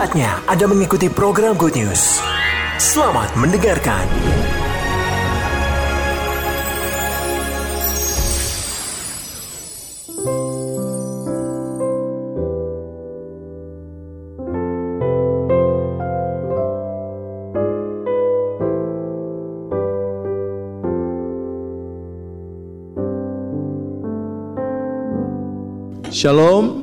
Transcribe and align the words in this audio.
Saatnya 0.00 0.40
Anda 0.48 0.64
mengikuti 0.64 1.12
program 1.12 1.60
Good 1.60 1.76
News. 1.76 2.24
Selamat 2.80 3.36
mendengarkan. 3.36 4.08
Shalom, 26.08 26.79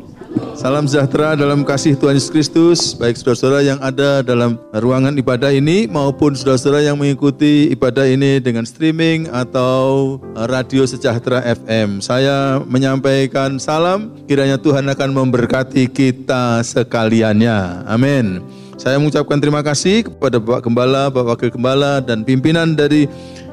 salam 0.57 0.89
sejahtera 0.89 1.38
dalam 1.38 1.61
kasih 1.61 1.93
Tuhan 1.93 2.17
Yesus 2.17 2.34
Kristus, 2.34 2.79
baik 2.98 3.13
saudara-saudara 3.13 3.61
yang 3.61 3.77
ada 3.77 4.25
dalam 4.25 4.57
ruangan 4.73 5.13
ibadah 5.13 5.53
ini 5.53 5.85
maupun 5.85 6.34
saudara-saudara 6.34 6.81
yang 6.81 6.98
mengikuti 6.98 7.70
ibadah 7.70 8.09
ini 8.09 8.41
dengan 8.41 8.65
streaming 8.65 9.29
atau 9.29 10.17
radio 10.49 10.81
sejahtera 10.89 11.45
FM. 11.45 12.01
Saya 12.01 12.57
menyampaikan 12.65 13.62
salam, 13.62 14.09
kiranya 14.25 14.57
Tuhan 14.57 14.89
akan 14.89 15.13
memberkati 15.13 15.93
kita 15.93 16.65
sekaliannya. 16.65 17.85
Amin. 17.85 18.41
Saya 18.81 18.98
mengucapkan 18.98 19.37
terima 19.37 19.62
kasih 19.62 20.09
kepada 20.09 20.41
Bapak 20.41 20.65
Gembala, 20.65 21.13
Bapak 21.13 21.37
Wakil 21.37 21.53
Gembala, 21.53 22.01
dan 22.01 22.26
pimpinan 22.26 22.73
dari 22.73 23.05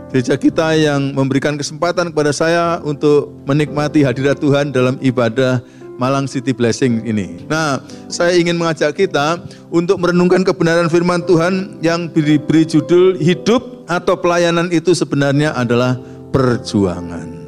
gereja 0.09 0.41
kita 0.41 0.73
yang 0.73 1.13
memberikan 1.13 1.61
kesempatan 1.61 2.17
kepada 2.17 2.33
saya 2.33 2.81
untuk 2.81 3.35
menikmati 3.45 4.01
hadirat 4.01 4.41
Tuhan 4.41 4.73
dalam 4.73 4.97
ibadah 5.05 5.61
Malang 5.97 6.27
City 6.27 6.51
Blessing 6.51 7.07
ini. 7.07 7.47
Nah, 7.47 7.79
saya 8.11 8.35
ingin 8.35 8.59
mengajak 8.59 8.99
kita 8.99 9.39
untuk 9.71 10.03
merenungkan 10.03 10.43
kebenaran 10.43 10.91
firman 10.91 11.23
Tuhan 11.23 11.79
yang 11.81 12.11
diberi 12.11 12.67
judul 12.67 13.19
hidup 13.19 13.87
atau 13.87 14.19
pelayanan 14.19 14.73
itu 14.75 14.91
sebenarnya 14.97 15.55
adalah 15.55 16.01
perjuangan. 16.35 17.47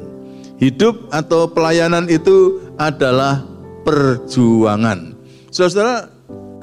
Hidup 0.57 1.11
atau 1.13 1.45
pelayanan 1.51 2.09
itu 2.09 2.61
adalah 2.79 3.45
perjuangan. 3.85 5.13
Saudara-saudara, 5.53 6.09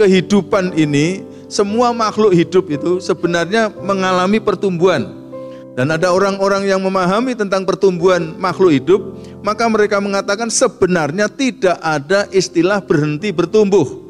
kehidupan 0.00 0.74
ini 0.74 1.22
semua 1.46 1.94
makhluk 1.94 2.34
hidup 2.34 2.66
itu 2.72 2.98
sebenarnya 2.98 3.70
mengalami 3.70 4.42
pertumbuhan 4.42 5.24
dan 5.74 5.90
ada 5.90 6.14
orang-orang 6.14 6.70
yang 6.70 6.78
memahami 6.78 7.34
tentang 7.34 7.66
pertumbuhan 7.66 8.34
makhluk 8.38 8.70
hidup, 8.70 9.00
maka 9.44 9.68
mereka 9.68 10.00
mengatakan 10.00 10.48
sebenarnya 10.48 11.28
tidak 11.28 11.76
ada 11.84 12.24
istilah 12.32 12.80
berhenti 12.80 13.28
bertumbuh. 13.28 14.00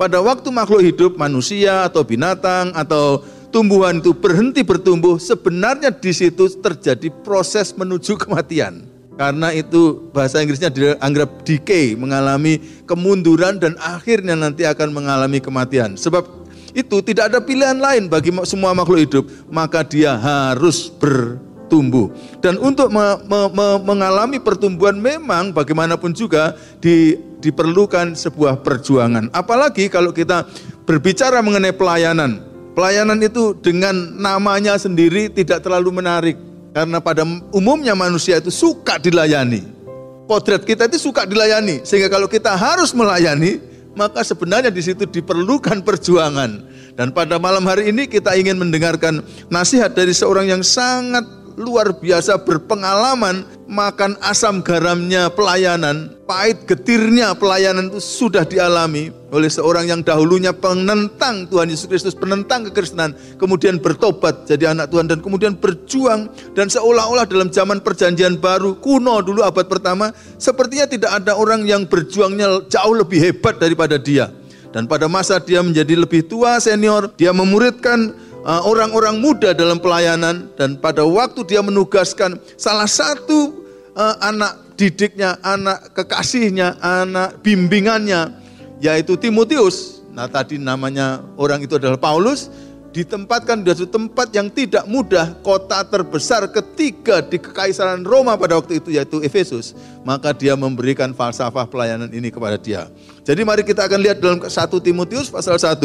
Pada 0.00 0.24
waktu 0.24 0.48
makhluk 0.48 0.80
hidup, 0.80 1.12
manusia 1.20 1.84
atau 1.84 2.00
binatang 2.00 2.72
atau 2.72 3.20
tumbuhan 3.52 4.00
itu 4.00 4.16
berhenti 4.16 4.64
bertumbuh, 4.64 5.20
sebenarnya 5.20 5.92
di 5.92 6.08
situ 6.16 6.48
terjadi 6.56 7.12
proses 7.20 7.76
menuju 7.76 8.16
kematian. 8.16 8.88
Karena 9.20 9.52
itu 9.52 10.08
bahasa 10.16 10.40
Inggrisnya 10.40 10.72
dianggap 10.72 11.44
decay, 11.44 11.92
mengalami 11.92 12.56
kemunduran 12.88 13.60
dan 13.60 13.76
akhirnya 13.76 14.32
nanti 14.32 14.64
akan 14.64 14.96
mengalami 14.96 15.44
kematian. 15.44 16.00
Sebab 16.00 16.24
itu 16.72 17.04
tidak 17.04 17.28
ada 17.28 17.44
pilihan 17.44 17.76
lain 17.76 18.08
bagi 18.08 18.32
semua 18.48 18.72
makhluk 18.72 19.04
hidup, 19.04 19.24
maka 19.52 19.84
dia 19.84 20.16
harus 20.16 20.88
bertumbuh. 21.70 22.10
Dan 22.42 22.58
untuk 22.58 22.90
me, 22.90 23.14
me, 23.30 23.40
me, 23.54 23.66
mengalami 23.86 24.42
pertumbuhan 24.42 24.98
memang 24.98 25.54
bagaimanapun 25.54 26.10
juga 26.10 26.58
di, 26.82 27.14
diperlukan 27.38 28.18
sebuah 28.18 28.66
perjuangan. 28.66 29.30
Apalagi 29.30 29.86
kalau 29.86 30.10
kita 30.10 30.50
berbicara 30.82 31.38
mengenai 31.38 31.70
pelayanan. 31.70 32.42
Pelayanan 32.74 33.22
itu 33.22 33.54
dengan 33.54 33.94
namanya 34.18 34.74
sendiri 34.74 35.30
tidak 35.30 35.62
terlalu 35.62 36.02
menarik. 36.02 36.36
Karena 36.74 36.98
pada 36.98 37.22
umumnya 37.54 37.94
manusia 37.94 38.42
itu 38.42 38.50
suka 38.50 38.98
dilayani. 38.98 39.62
Potret 40.26 40.66
kita 40.66 40.90
itu 40.90 40.98
suka 40.98 41.22
dilayani. 41.22 41.82
Sehingga 41.86 42.10
kalau 42.10 42.30
kita 42.30 42.54
harus 42.54 42.94
melayani, 42.94 43.58
maka 43.98 44.22
sebenarnya 44.22 44.70
di 44.70 44.82
situ 44.82 45.02
diperlukan 45.06 45.82
perjuangan. 45.82 46.70
Dan 46.94 47.10
pada 47.10 47.42
malam 47.42 47.66
hari 47.66 47.90
ini 47.90 48.06
kita 48.06 48.38
ingin 48.38 48.54
mendengarkan 48.54 49.18
nasihat 49.50 49.90
dari 49.90 50.14
seorang 50.14 50.46
yang 50.46 50.62
sangat 50.62 51.39
luar 51.60 51.92
biasa 51.92 52.40
berpengalaman 52.40 53.44
makan 53.68 54.16
asam 54.24 54.64
garamnya 54.64 55.28
pelayanan, 55.28 56.16
pahit 56.24 56.64
getirnya 56.64 57.36
pelayanan 57.36 57.92
itu 57.92 58.00
sudah 58.00 58.48
dialami 58.48 59.12
oleh 59.28 59.52
seorang 59.52 59.92
yang 59.92 60.00
dahulunya 60.00 60.56
penentang 60.56 61.44
Tuhan 61.52 61.68
Yesus 61.68 61.86
Kristus, 61.86 62.16
penentang 62.16 62.64
kekristenan, 62.66 63.12
kemudian 63.36 63.76
bertobat 63.76 64.48
jadi 64.48 64.72
anak 64.72 64.88
Tuhan 64.88 65.06
dan 65.06 65.20
kemudian 65.20 65.52
berjuang 65.54 66.32
dan 66.56 66.72
seolah-olah 66.72 67.28
dalam 67.28 67.52
zaman 67.52 67.84
perjanjian 67.84 68.40
baru 68.40 68.80
kuno 68.80 69.20
dulu 69.20 69.44
abad 69.44 69.68
pertama 69.68 70.16
sepertinya 70.40 70.88
tidak 70.88 71.12
ada 71.12 71.36
orang 71.36 71.68
yang 71.68 71.84
berjuangnya 71.84 72.66
jauh 72.72 72.96
lebih 72.96 73.20
hebat 73.20 73.60
daripada 73.60 74.00
dia. 74.00 74.32
Dan 74.70 74.86
pada 74.86 75.10
masa 75.10 75.42
dia 75.42 75.66
menjadi 75.66 75.98
lebih 75.98 76.30
tua 76.30 76.62
senior, 76.62 77.10
dia 77.18 77.34
memuridkan 77.34 78.14
orang-orang 78.44 79.20
muda 79.20 79.52
dalam 79.52 79.76
pelayanan 79.76 80.48
dan 80.56 80.80
pada 80.80 81.04
waktu 81.04 81.44
dia 81.44 81.60
menugaskan 81.60 82.40
salah 82.56 82.88
satu 82.88 83.60
uh, 83.96 84.16
anak 84.24 84.76
didiknya, 84.80 85.36
anak 85.44 85.92
kekasihnya, 85.92 86.80
anak 86.80 87.44
bimbingannya 87.44 88.32
yaitu 88.80 89.16
Timotius. 89.20 90.00
Nah, 90.10 90.26
tadi 90.26 90.56
namanya 90.56 91.20
orang 91.36 91.62
itu 91.62 91.76
adalah 91.76 92.00
Paulus 92.00 92.48
ditempatkan 92.90 93.62
di 93.62 93.70
suatu 93.70 93.86
tempat 93.86 94.34
yang 94.34 94.50
tidak 94.50 94.82
mudah, 94.90 95.38
kota 95.46 95.78
terbesar 95.86 96.50
ketiga 96.50 97.22
di 97.22 97.38
kekaisaran 97.38 98.02
Roma 98.02 98.34
pada 98.34 98.58
waktu 98.58 98.82
itu 98.82 98.90
yaitu 98.90 99.22
Efesus, 99.22 99.78
maka 100.02 100.34
dia 100.34 100.58
memberikan 100.58 101.14
falsafah 101.14 101.70
pelayanan 101.70 102.10
ini 102.10 102.34
kepada 102.34 102.58
dia. 102.58 102.90
Jadi 103.20 103.40
mari 103.44 103.62
kita 103.62 103.84
akan 103.84 104.00
lihat 104.00 104.18
dalam 104.18 104.40
1 104.40 104.50
Timotius 104.80 105.28
pasal 105.28 105.60
1 105.60 105.76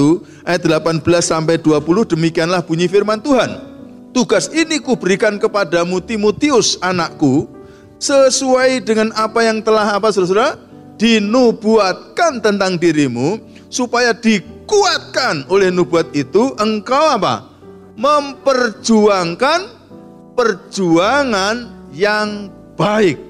ayat 0.47 0.61
18 0.63 1.03
sampai 1.19 1.59
20 1.59 2.13
demikianlah 2.15 2.63
bunyi 2.63 2.87
firman 2.87 3.19
Tuhan. 3.19 3.75
Tugas 4.15 4.47
ini 4.55 4.79
kuberikan 4.79 5.35
kepadamu 5.35 5.99
Timotius 5.99 6.79
anakku 6.79 7.51
sesuai 7.99 8.83
dengan 8.87 9.11
apa 9.15 9.43
yang 9.43 9.59
telah 9.59 9.99
apa 9.99 10.07
saudara 10.15 10.55
dinubuatkan 10.95 12.39
tentang 12.39 12.79
dirimu 12.79 13.43
supaya 13.67 14.15
di 14.15 14.55
dikuatkan 14.65 15.45
oleh 15.53 15.69
nubuat 15.69 16.09
itu, 16.17 16.57
engkau 16.57 17.21
apa? 17.21 17.53
Memperjuangkan 18.01 19.69
perjuangan 20.33 21.69
yang 21.93 22.49
baik 22.73 23.21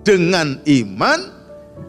dengan 0.00 0.56
iman 0.64 1.41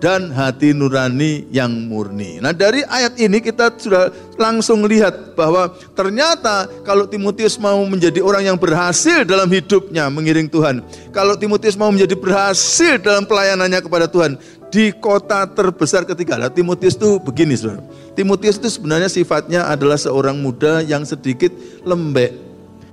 dan 0.04 0.36
hati 0.36 0.76
nurani 0.76 1.48
yang 1.48 1.72
murni. 1.88 2.44
Nah 2.44 2.52
dari 2.52 2.84
ayat 2.84 3.16
ini 3.16 3.40
kita 3.40 3.72
sudah 3.72 4.12
langsung 4.36 4.84
lihat 4.84 5.32
bahwa 5.32 5.72
ternyata 5.96 6.68
kalau 6.84 7.08
Timotius 7.08 7.56
mau 7.56 7.80
menjadi 7.88 8.20
orang 8.20 8.52
yang 8.52 8.60
berhasil 8.60 9.24
dalam 9.24 9.48
hidupnya 9.48 10.12
mengiring 10.12 10.52
Tuhan. 10.52 10.84
Kalau 11.16 11.40
Timotius 11.40 11.80
mau 11.80 11.88
menjadi 11.88 12.20
berhasil 12.20 13.00
dalam 13.00 13.24
pelayanannya 13.24 13.80
kepada 13.80 14.12
Tuhan 14.12 14.36
di 14.68 14.92
kota 14.92 15.48
terbesar 15.48 16.04
ketiga. 16.04 16.36
Lah 16.36 16.52
Timotius 16.52 17.00
itu 17.00 17.24
begini 17.24 17.56
saudara. 17.56 17.80
Timotius 18.12 18.60
itu 18.60 18.68
sebenarnya 18.76 19.08
sifatnya 19.08 19.72
adalah 19.72 19.96
seorang 19.96 20.36
muda 20.36 20.84
yang 20.84 21.08
sedikit 21.08 21.56
lembek. 21.88 22.36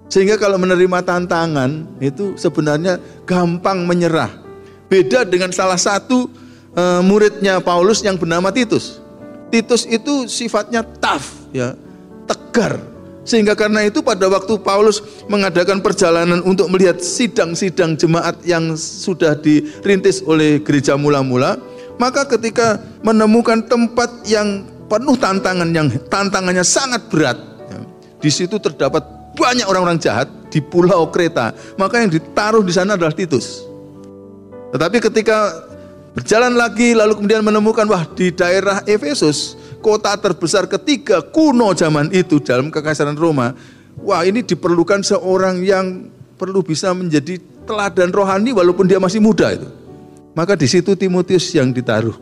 Sehingga 0.06 0.38
kalau 0.38 0.62
menerima 0.62 1.02
tantangan 1.02 1.90
itu 1.98 2.38
sebenarnya 2.38 3.02
gampang 3.26 3.82
menyerah. 3.82 4.30
Beda 4.86 5.26
dengan 5.26 5.50
salah 5.50 5.78
satu 5.78 6.30
uh, 6.74 7.00
muridnya 7.02 7.58
Paulus 7.62 8.02
yang 8.04 8.18
bernama 8.18 8.50
Titus. 8.54 9.00
Titus 9.50 9.82
itu 9.86 10.30
sifatnya 10.30 10.86
tough 11.02 11.50
ya, 11.50 11.74
tegar. 12.26 12.78
Sehingga 13.20 13.52
karena 13.54 13.84
itu 13.84 14.00
pada 14.00 14.26
waktu 14.26 14.58
Paulus 14.62 15.02
mengadakan 15.28 15.84
perjalanan 15.84 16.40
untuk 16.42 16.66
melihat 16.72 16.98
sidang-sidang 16.98 17.94
jemaat 17.94 18.40
yang 18.48 18.74
sudah 18.78 19.36
dirintis 19.36 20.24
oleh 20.24 20.58
gereja 20.62 20.96
mula-mula, 20.96 21.60
maka 22.00 22.24
ketika 22.26 22.80
menemukan 23.04 23.60
tempat 23.66 24.24
yang 24.24 24.64
penuh 24.88 25.14
tantangan 25.20 25.68
yang 25.70 25.86
tantangannya 26.08 26.64
sangat 26.64 27.06
berat, 27.12 27.38
ya, 27.70 27.78
di 28.18 28.30
situ 28.32 28.56
terdapat 28.56 29.04
banyak 29.36 29.68
orang-orang 29.68 30.00
jahat 30.00 30.26
di 30.50 30.58
pulau 30.58 31.06
Kreta. 31.12 31.54
Maka 31.78 32.02
yang 32.02 32.10
ditaruh 32.10 32.64
di 32.64 32.72
sana 32.74 32.98
adalah 32.98 33.14
Titus. 33.14 33.62
Tetapi 34.74 34.96
ketika 35.02 35.69
berjalan 36.14 36.54
lagi 36.58 36.92
lalu 36.92 37.18
kemudian 37.18 37.42
menemukan 37.42 37.86
wah 37.86 38.04
di 38.06 38.34
daerah 38.34 38.82
Efesus, 38.86 39.54
kota 39.78 40.14
terbesar 40.18 40.66
ketiga 40.66 41.22
kuno 41.22 41.72
zaman 41.72 42.10
itu 42.10 42.42
dalam 42.42 42.68
kekaisaran 42.68 43.16
Roma. 43.16 43.54
Wah, 44.00 44.24
ini 44.24 44.40
diperlukan 44.40 45.04
seorang 45.04 45.60
yang 45.60 46.08
perlu 46.40 46.64
bisa 46.64 46.96
menjadi 46.96 47.36
teladan 47.68 48.08
rohani 48.08 48.56
walaupun 48.56 48.88
dia 48.88 48.96
masih 48.96 49.20
muda 49.20 49.52
itu. 49.52 49.68
Maka 50.32 50.56
di 50.56 50.64
situ 50.64 50.96
Timotius 50.96 51.52
yang 51.52 51.74
ditaruh. 51.74 52.16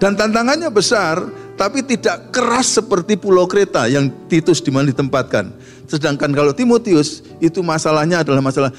Dan 0.00 0.18
tantangannya 0.18 0.72
besar, 0.72 1.22
tapi 1.54 1.84
tidak 1.86 2.34
keras 2.34 2.78
seperti 2.80 3.14
Pulau 3.14 3.46
Kreta 3.46 3.86
yang 3.86 4.10
Titus 4.26 4.58
di 4.58 4.72
mana 4.74 4.90
ditempatkan. 4.90 5.54
Sedangkan 5.86 6.34
kalau 6.34 6.50
Timotius 6.50 7.22
itu 7.38 7.62
masalahnya 7.62 8.26
adalah 8.26 8.42
masalah 8.42 8.74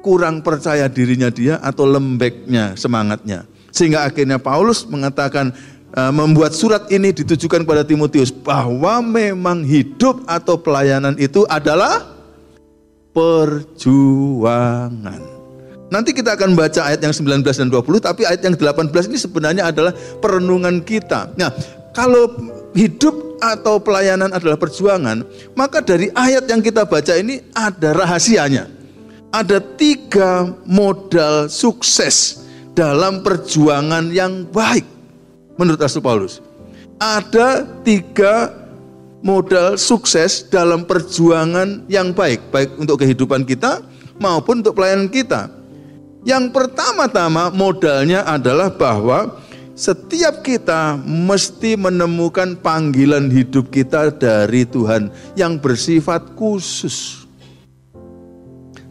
kurang 0.00 0.40
percaya 0.40 0.88
dirinya 0.88 1.28
dia 1.28 1.60
atau 1.60 1.84
lembeknya 1.88 2.76
semangatnya. 2.76 3.44
Sehingga 3.74 4.06
akhirnya 4.06 4.38
Paulus 4.38 4.86
mengatakan 4.86 5.50
uh, 5.98 6.14
membuat 6.14 6.54
surat 6.54 6.86
ini 6.94 7.10
ditujukan 7.10 7.66
kepada 7.66 7.82
Timotius 7.82 8.30
bahwa 8.30 9.02
memang 9.02 9.66
hidup 9.66 10.22
atau 10.30 10.54
pelayanan 10.54 11.18
itu 11.18 11.42
adalah 11.50 12.06
perjuangan. 13.10 14.14
Nanti 15.90 16.14
kita 16.14 16.38
akan 16.38 16.54
baca 16.54 16.86
ayat 16.86 17.02
yang 17.02 17.10
19 17.10 17.42
dan 17.42 17.66
20, 17.70 17.98
tapi 18.02 18.22
ayat 18.26 18.46
yang 18.46 18.54
18 18.54 19.10
ini 19.10 19.18
sebenarnya 19.18 19.70
adalah 19.70 19.90
perenungan 20.22 20.82
kita. 20.82 21.34
Nah, 21.34 21.50
kalau 21.94 22.30
hidup 22.74 23.38
atau 23.38 23.78
pelayanan 23.82 24.30
adalah 24.34 24.58
perjuangan, 24.58 25.22
maka 25.54 25.82
dari 25.82 26.10
ayat 26.14 26.46
yang 26.50 26.62
kita 26.62 26.86
baca 26.86 27.14
ini 27.14 27.42
ada 27.54 27.90
rahasianya. 27.94 28.66
Ada 29.34 29.58
tiga 29.58 30.54
modal 30.62 31.50
sukses 31.50 32.43
dalam 32.74 33.22
perjuangan 33.22 34.10
yang 34.10 34.44
baik 34.50 34.84
menurut 35.56 35.78
Rasul 35.78 36.02
Paulus. 36.02 36.42
Ada 36.98 37.66
tiga 37.82 38.50
modal 39.24 39.80
sukses 39.80 40.44
dalam 40.46 40.84
perjuangan 40.84 41.86
yang 41.88 42.12
baik, 42.12 42.52
baik 42.52 42.76
untuk 42.76 43.00
kehidupan 43.00 43.46
kita 43.48 43.80
maupun 44.20 44.60
untuk 44.60 44.76
pelayanan 44.76 45.08
kita. 45.08 45.48
Yang 46.24 46.52
pertama-tama 46.52 47.48
modalnya 47.52 48.24
adalah 48.24 48.72
bahwa 48.72 49.40
setiap 49.74 50.46
kita 50.46 50.96
mesti 51.02 51.74
menemukan 51.74 52.54
panggilan 52.54 53.26
hidup 53.28 53.74
kita 53.74 54.14
dari 54.14 54.62
Tuhan 54.64 55.10
yang 55.34 55.58
bersifat 55.58 56.38
khusus. 56.38 57.23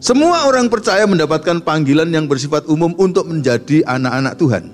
Semua 0.04 0.44
orang 0.44 0.68
percaya 0.68 1.08
mendapatkan 1.08 1.64
panggilan 1.64 2.12
yang 2.12 2.28
bersifat 2.28 2.68
umum 2.68 2.92
untuk 3.00 3.24
menjadi 3.24 3.80
anak-anak 3.88 4.36
Tuhan. 4.36 4.68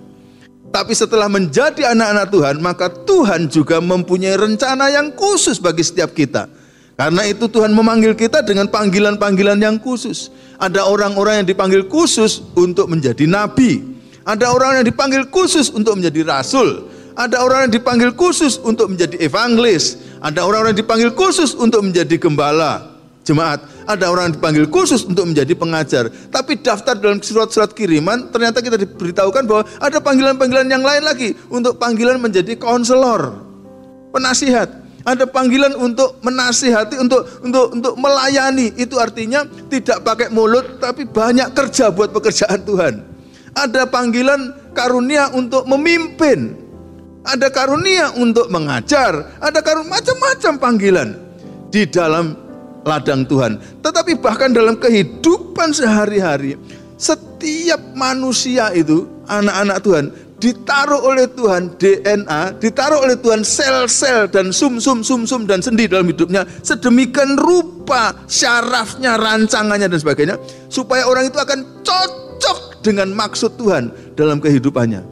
Tapi 0.75 0.91
setelah 0.91 1.31
menjadi 1.31 1.95
anak-anak 1.95 2.35
Tuhan, 2.35 2.59
maka 2.59 2.91
Tuhan 2.91 3.47
juga 3.47 3.79
mempunyai 3.79 4.35
rencana 4.35 4.91
yang 4.91 5.15
khusus 5.15 5.63
bagi 5.63 5.87
setiap 5.87 6.19
kita. 6.19 6.51
Karena 6.99 7.23
itu 7.31 7.47
Tuhan 7.47 7.71
memanggil 7.71 8.19
kita 8.19 8.43
dengan 8.43 8.67
panggilan-panggilan 8.75 9.63
yang 9.63 9.79
khusus. 9.79 10.35
Ada 10.59 10.83
orang-orang 10.83 11.47
yang 11.47 11.49
dipanggil 11.55 11.87
khusus 11.87 12.43
untuk 12.59 12.91
menjadi 12.91 13.23
nabi. 13.31 13.87
Ada 14.27 14.51
orang 14.51 14.83
yang 14.83 14.87
dipanggil 14.91 15.31
khusus 15.31 15.71
untuk 15.71 15.95
menjadi 15.95 16.27
rasul. 16.27 16.91
Ada 17.15 17.39
orang 17.39 17.71
yang 17.71 17.79
dipanggil 17.79 18.11
khusus 18.19 18.59
untuk 18.67 18.91
menjadi 18.91 19.15
evangelis. 19.23 19.95
Ada 20.27 20.43
orang-orang 20.43 20.75
yang 20.75 20.83
dipanggil 20.83 21.15
khusus 21.15 21.55
untuk 21.55 21.87
menjadi 21.87 22.19
gembala 22.19 22.90
jemaat. 23.25 23.63
Ada 23.87 24.09
orang 24.09 24.37
dipanggil 24.37 24.67
khusus 24.71 25.05
untuk 25.05 25.29
menjadi 25.29 25.53
pengajar. 25.57 26.09
Tapi 26.31 26.61
daftar 26.61 26.97
dalam 26.97 27.21
surat-surat 27.21 27.73
kiriman, 27.75 28.31
ternyata 28.33 28.63
kita 28.63 28.79
diberitahukan 28.81 29.45
bahwa 29.45 29.63
ada 29.83 29.99
panggilan-panggilan 30.01 30.69
yang 30.71 30.85
lain 30.85 31.03
lagi. 31.05 31.35
Untuk 31.51 31.77
panggilan 31.77 32.21
menjadi 32.21 32.57
konselor, 32.57 33.45
penasihat. 34.15 34.81
Ada 35.01 35.25
panggilan 35.25 35.81
untuk 35.81 36.21
menasihati, 36.21 37.01
untuk 37.01 37.25
untuk 37.41 37.73
untuk 37.73 37.95
melayani. 37.97 38.77
Itu 38.77 39.01
artinya 39.01 39.49
tidak 39.73 40.05
pakai 40.05 40.29
mulut, 40.29 40.77
tapi 40.77 41.09
banyak 41.09 41.57
kerja 41.57 41.89
buat 41.89 42.13
pekerjaan 42.13 42.61
Tuhan. 42.69 42.95
Ada 43.57 43.89
panggilan 43.89 44.73
karunia 44.77 45.33
untuk 45.33 45.65
memimpin. 45.65 46.53
Ada 47.25 47.49
karunia 47.49 48.13
untuk 48.21 48.53
mengajar. 48.53 49.41
Ada 49.41 49.65
karunia 49.65 49.89
macam-macam 49.89 50.53
panggilan 50.61 51.09
di 51.73 51.89
dalam 51.89 52.50
ladang 52.85 53.27
Tuhan. 53.29 53.61
Tetapi 53.85 54.19
bahkan 54.21 54.53
dalam 54.53 54.77
kehidupan 54.81 55.73
sehari-hari, 55.73 56.57
setiap 57.01 57.81
manusia 57.97 58.73
itu 58.77 59.09
anak-anak 59.29 59.79
Tuhan 59.81 60.05
ditaruh 60.41 61.05
oleh 61.05 61.29
Tuhan 61.29 61.77
DNA, 61.77 62.57
ditaruh 62.57 63.05
oleh 63.05 63.17
Tuhan 63.21 63.45
sel-sel 63.45 64.27
dan 64.33 64.51
sum-sum 64.51 65.05
sum-sum 65.05 65.45
dan 65.45 65.61
sendi 65.61 65.85
dalam 65.85 66.09
hidupnya 66.09 66.49
sedemikian 66.65 67.37
rupa 67.37 68.17
syarafnya, 68.25 69.21
rancangannya 69.21 69.93
dan 69.93 70.01
sebagainya 70.01 70.37
supaya 70.73 71.05
orang 71.05 71.29
itu 71.29 71.37
akan 71.37 71.85
cocok 71.85 72.81
dengan 72.81 73.13
maksud 73.13 73.61
Tuhan 73.61 74.17
dalam 74.17 74.41
kehidupannya. 74.41 75.05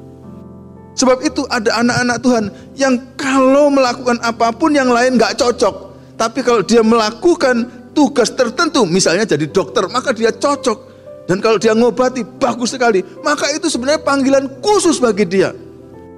Sebab 0.98 1.22
itu 1.22 1.46
ada 1.46 1.78
anak-anak 1.78 2.18
Tuhan 2.24 2.44
yang 2.74 2.98
kalau 3.14 3.70
melakukan 3.70 4.18
apa 4.18 4.50
pun 4.50 4.74
yang 4.74 4.90
lain 4.90 5.14
nggak 5.14 5.38
cocok, 5.38 5.87
tapi 6.18 6.42
kalau 6.42 6.66
dia 6.66 6.82
melakukan 6.82 7.70
tugas 7.94 8.34
tertentu, 8.34 8.82
misalnya 8.82 9.22
jadi 9.22 9.46
dokter, 9.46 9.86
maka 9.86 10.10
dia 10.10 10.34
cocok. 10.34 10.90
Dan 11.30 11.38
kalau 11.38 11.62
dia 11.62 11.78
ngobati, 11.78 12.26
bagus 12.42 12.74
sekali. 12.74 13.04
Maka 13.22 13.54
itu 13.54 13.70
sebenarnya 13.70 14.02
panggilan 14.02 14.58
khusus 14.58 14.98
bagi 14.98 15.28
dia. 15.28 15.54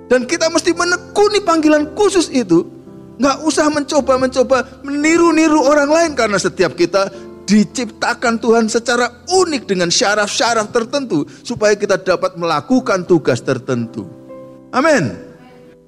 Dan 0.08 0.25
kita 0.25 0.49
mesti 0.49 0.73
menekuni 0.73 1.44
panggilan 1.44 1.93
khusus 1.93 2.32
itu. 2.32 2.64
Nggak 3.20 3.44
usah 3.44 3.69
mencoba-mencoba 3.69 4.87
meniru-niru 4.87 5.61
orang 5.61 5.91
lain. 5.91 6.12
Karena 6.17 6.41
setiap 6.41 6.73
kita 6.79 7.11
diciptakan 7.44 8.38
Tuhan 8.41 8.70
secara 8.70 9.26
unik 9.29 9.69
dengan 9.69 9.91
syaraf-syaraf 9.91 10.70
tertentu. 10.70 11.26
Supaya 11.43 11.75
kita 11.76 12.00
dapat 12.00 12.38
melakukan 12.41 13.05
tugas 13.05 13.43
tertentu. 13.43 14.06
Amin. 14.70 15.30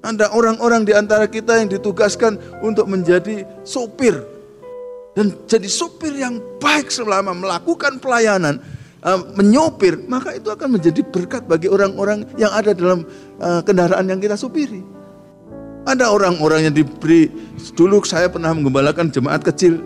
Ada 0.03 0.35
orang-orang 0.35 0.83
di 0.83 0.91
antara 0.91 1.31
kita 1.31 1.63
yang 1.63 1.71
ditugaskan 1.71 2.35
untuk 2.59 2.91
menjadi 2.91 3.47
sopir. 3.63 4.19
Dan 5.15 5.31
jadi 5.47 5.69
sopir 5.71 6.11
yang 6.11 6.43
baik 6.59 6.91
selama 6.91 7.31
melakukan 7.31 8.03
pelayanan, 8.03 8.59
uh, 8.99 9.23
menyopir, 9.39 9.95
maka 10.11 10.35
itu 10.35 10.51
akan 10.51 10.75
menjadi 10.75 10.99
berkat 11.07 11.47
bagi 11.47 11.71
orang-orang 11.71 12.27
yang 12.35 12.51
ada 12.51 12.75
dalam 12.75 13.07
uh, 13.39 13.63
kendaraan 13.63 14.03
yang 14.11 14.19
kita 14.19 14.35
supiri. 14.35 14.83
Ada 15.87 16.11
orang-orang 16.11 16.67
yang 16.67 16.75
diberi, 16.75 17.31
dulu 17.71 18.03
saya 18.03 18.27
pernah 18.27 18.51
menggembalakan 18.51 19.07
jemaat 19.07 19.39
kecil, 19.43 19.79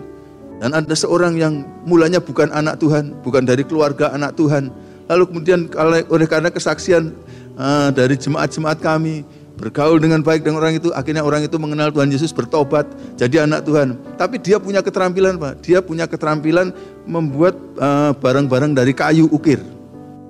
dan 0.58 0.74
ada 0.74 0.94
seorang 0.98 1.38
yang 1.38 1.62
mulanya 1.86 2.18
bukan 2.18 2.50
anak 2.50 2.82
Tuhan, 2.82 3.14
bukan 3.22 3.46
dari 3.46 3.62
keluarga 3.62 4.10
anak 4.10 4.34
Tuhan. 4.34 4.74
Lalu 5.06 5.24
kemudian 5.30 5.70
oleh 6.10 6.26
karena 6.26 6.50
kesaksian 6.50 7.14
uh, 7.54 7.94
dari 7.94 8.18
jemaat-jemaat 8.18 8.82
kami, 8.82 9.22
bergaul 9.58 9.98
dengan 9.98 10.22
baik 10.22 10.46
dengan 10.46 10.62
orang 10.62 10.78
itu, 10.78 10.94
akhirnya 10.94 11.26
orang 11.26 11.42
itu 11.42 11.58
mengenal 11.58 11.90
Tuhan 11.90 12.08
Yesus, 12.08 12.30
bertobat, 12.30 12.86
jadi 13.18 13.44
anak 13.44 13.66
Tuhan. 13.66 13.98
Tapi 14.14 14.38
dia 14.38 14.62
punya 14.62 14.78
keterampilan, 14.80 15.36
Pak. 15.36 15.66
Dia 15.66 15.82
punya 15.82 16.06
keterampilan 16.06 16.70
membuat 17.04 17.58
eh, 17.76 18.14
barang-barang 18.14 18.72
uh, 18.72 18.76
dari 18.78 18.94
kayu 18.94 19.26
ukir. 19.34 19.58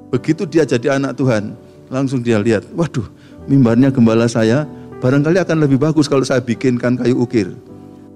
Begitu 0.08 0.48
dia 0.48 0.64
jadi 0.64 0.96
anak 0.96 1.20
Tuhan, 1.20 1.52
langsung 1.92 2.24
dia 2.24 2.40
lihat, 2.40 2.64
waduh, 2.72 3.04
mimbarnya 3.44 3.92
gembala 3.92 4.24
saya, 4.24 4.64
barangkali 5.04 5.36
akan 5.44 5.56
lebih 5.68 5.76
bagus 5.76 6.08
kalau 6.08 6.24
saya 6.24 6.40
bikinkan 6.40 6.96
kayu 6.96 7.20
ukir. 7.20 7.52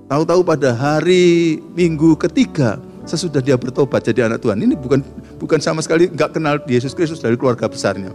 Tahu-tahu 0.08 0.40
pada 0.44 0.72
hari 0.72 1.60
Minggu 1.76 2.16
ketiga, 2.16 2.80
sesudah 3.04 3.44
dia 3.44 3.56
bertobat 3.60 4.04
jadi 4.04 4.28
anak 4.28 4.40
Tuhan. 4.40 4.58
Ini 4.60 4.74
bukan 4.76 5.00
bukan 5.36 5.58
sama 5.60 5.80
sekali 5.84 6.08
nggak 6.08 6.36
kenal 6.36 6.60
Yesus 6.68 6.96
Kristus 6.96 7.20
dari 7.20 7.36
keluarga 7.36 7.66
besarnya. 7.66 8.12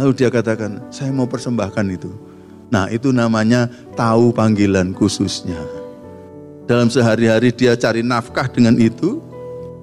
Lalu 0.00 0.12
dia 0.16 0.28
katakan, 0.32 0.80
saya 0.88 1.12
mau 1.12 1.28
persembahkan 1.28 1.86
itu. 1.92 2.10
Nah 2.72 2.88
itu 2.88 3.12
namanya 3.12 3.68
tahu 3.92 4.32
panggilan 4.32 4.96
khususnya. 4.96 5.60
Dalam 6.64 6.88
sehari-hari 6.88 7.52
dia 7.52 7.76
cari 7.76 8.00
nafkah 8.00 8.48
dengan 8.48 8.80
itu, 8.80 9.20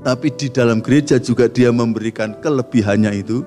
tapi 0.01 0.33
di 0.33 0.49
dalam 0.49 0.81
gereja 0.81 1.21
juga 1.21 1.45
dia 1.45 1.69
memberikan 1.69 2.33
kelebihannya 2.41 3.21
itu 3.21 3.45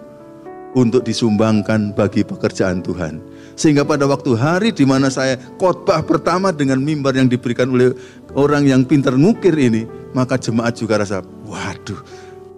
untuk 0.72 1.04
disumbangkan 1.04 1.92
bagi 1.92 2.22
pekerjaan 2.22 2.80
Tuhan. 2.80 3.20
Sehingga 3.58 3.84
pada 3.84 4.08
waktu 4.08 4.32
hari 4.38 4.70
di 4.72 4.88
mana 4.88 5.12
saya 5.12 5.36
khotbah 5.60 6.00
pertama 6.06 6.54
dengan 6.54 6.80
mimbar 6.80 7.12
yang 7.12 7.28
diberikan 7.28 7.68
oleh 7.68 7.92
orang 8.32 8.64
yang 8.64 8.86
pintar 8.86 9.12
ngukir 9.18 9.52
ini, 9.52 9.84
maka 10.16 10.40
jemaat 10.40 10.78
juga 10.78 11.02
rasa, 11.02 11.20
waduh, 11.44 12.00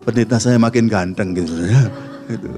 pendeta 0.07 0.39
saya 0.39 0.61
makin 0.61 0.87
ganteng 0.87 1.35
gitu. 1.35 1.55
gitu. 2.31 2.51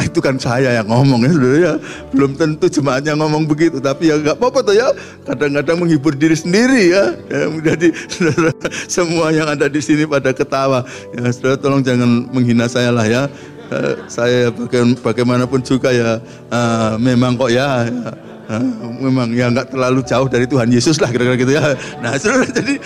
Ah, 0.00 0.08
itu 0.08 0.24
kan 0.24 0.40
saya 0.40 0.80
yang 0.80 0.88
ngomong 0.88 1.20
ya 1.28 1.30
saudara 1.36 1.58
ya. 1.60 1.74
Belum 2.16 2.32
tentu 2.32 2.66
jemaatnya 2.72 3.12
ngomong 3.12 3.44
begitu. 3.44 3.76
Tapi 3.76 4.08
ya 4.08 4.16
nggak 4.16 4.40
apa-apa 4.40 4.64
tuh 4.64 4.74
ya. 4.76 4.88
Kadang-kadang 5.28 5.76
menghibur 5.84 6.16
diri 6.16 6.32
sendiri 6.32 6.96
ya. 6.96 7.12
ya 7.28 7.52
jadi 7.60 7.92
saudara, 8.08 8.50
semua 8.96 9.26
yang 9.36 9.48
ada 9.52 9.68
di 9.68 9.80
sini 9.84 10.08
pada 10.08 10.32
ketawa. 10.32 10.88
Ya 11.12 11.28
saudara 11.28 11.60
tolong 11.60 11.84
jangan 11.84 12.08
menghina 12.32 12.66
saya 12.72 12.88
lah 12.88 13.04
ya. 13.04 13.28
Uh, 13.72 13.96
saya 14.04 14.52
bagaimanapun 15.00 15.64
juga 15.64 15.88
ya 15.96 16.20
uh, 16.52 16.92
memang 17.00 17.40
kok 17.40 17.48
ya, 17.48 17.88
ya 17.88 18.12
uh, 18.52 18.64
memang 19.00 19.32
ya 19.32 19.48
nggak 19.48 19.72
terlalu 19.72 20.04
jauh 20.04 20.28
dari 20.28 20.44
Tuhan 20.44 20.68
Yesus 20.68 21.00
lah 21.00 21.08
kira-kira 21.08 21.36
gitu 21.40 21.52
ya. 21.56 21.72
Nah 22.04 22.16
saudara 22.20 22.48
jadi 22.60 22.76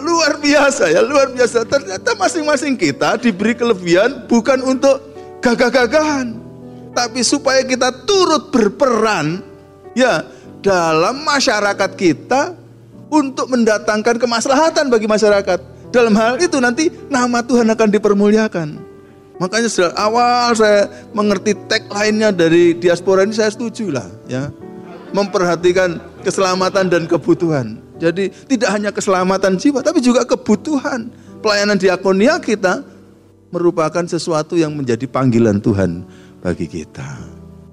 luar 0.00 0.40
biasa 0.40 0.88
ya 0.88 1.00
luar 1.04 1.32
biasa 1.32 1.64
ternyata 1.68 2.16
masing-masing 2.16 2.74
kita 2.76 3.20
diberi 3.20 3.52
kelebihan 3.52 4.24
bukan 4.26 4.60
untuk 4.64 5.09
gagah-gagahan. 5.40 6.38
tapi 6.90 7.22
supaya 7.22 7.62
kita 7.62 8.02
turut 8.02 8.50
berperan 8.50 9.46
ya 9.94 10.26
dalam 10.58 11.22
masyarakat 11.22 11.90
kita 11.94 12.58
untuk 13.10 13.46
mendatangkan 13.50 14.18
kemaslahatan 14.18 14.90
bagi 14.90 15.06
masyarakat. 15.06 15.58
Dalam 15.90 16.14
hal 16.14 16.38
itu 16.38 16.58
nanti 16.62 16.90
nama 17.10 17.42
Tuhan 17.42 17.66
akan 17.66 17.88
dipermuliakan. 17.90 18.68
Makanya 19.42 19.66
sejak 19.66 19.94
awal 19.98 20.54
saya 20.54 20.86
mengerti 21.10 21.56
tag 21.66 21.88
lainnya 21.90 22.30
dari 22.30 22.76
diaspora 22.76 23.26
ini 23.26 23.34
saya 23.34 23.50
setuju 23.50 23.90
lah 23.90 24.06
ya. 24.30 24.50
Memperhatikan 25.10 25.98
keselamatan 26.22 26.86
dan 26.86 27.02
kebutuhan. 27.10 27.82
Jadi 27.98 28.30
tidak 28.46 28.70
hanya 28.70 28.90
keselamatan 28.94 29.58
jiwa 29.58 29.82
tapi 29.82 29.98
juga 29.98 30.22
kebutuhan. 30.22 31.10
Pelayanan 31.42 31.80
diakonia 31.80 32.38
kita 32.38 32.84
merupakan 33.50 34.02
sesuatu 34.06 34.54
yang 34.54 34.74
menjadi 34.74 35.06
panggilan 35.10 35.58
Tuhan 35.58 36.06
bagi 36.40 36.66
kita. 36.70 37.18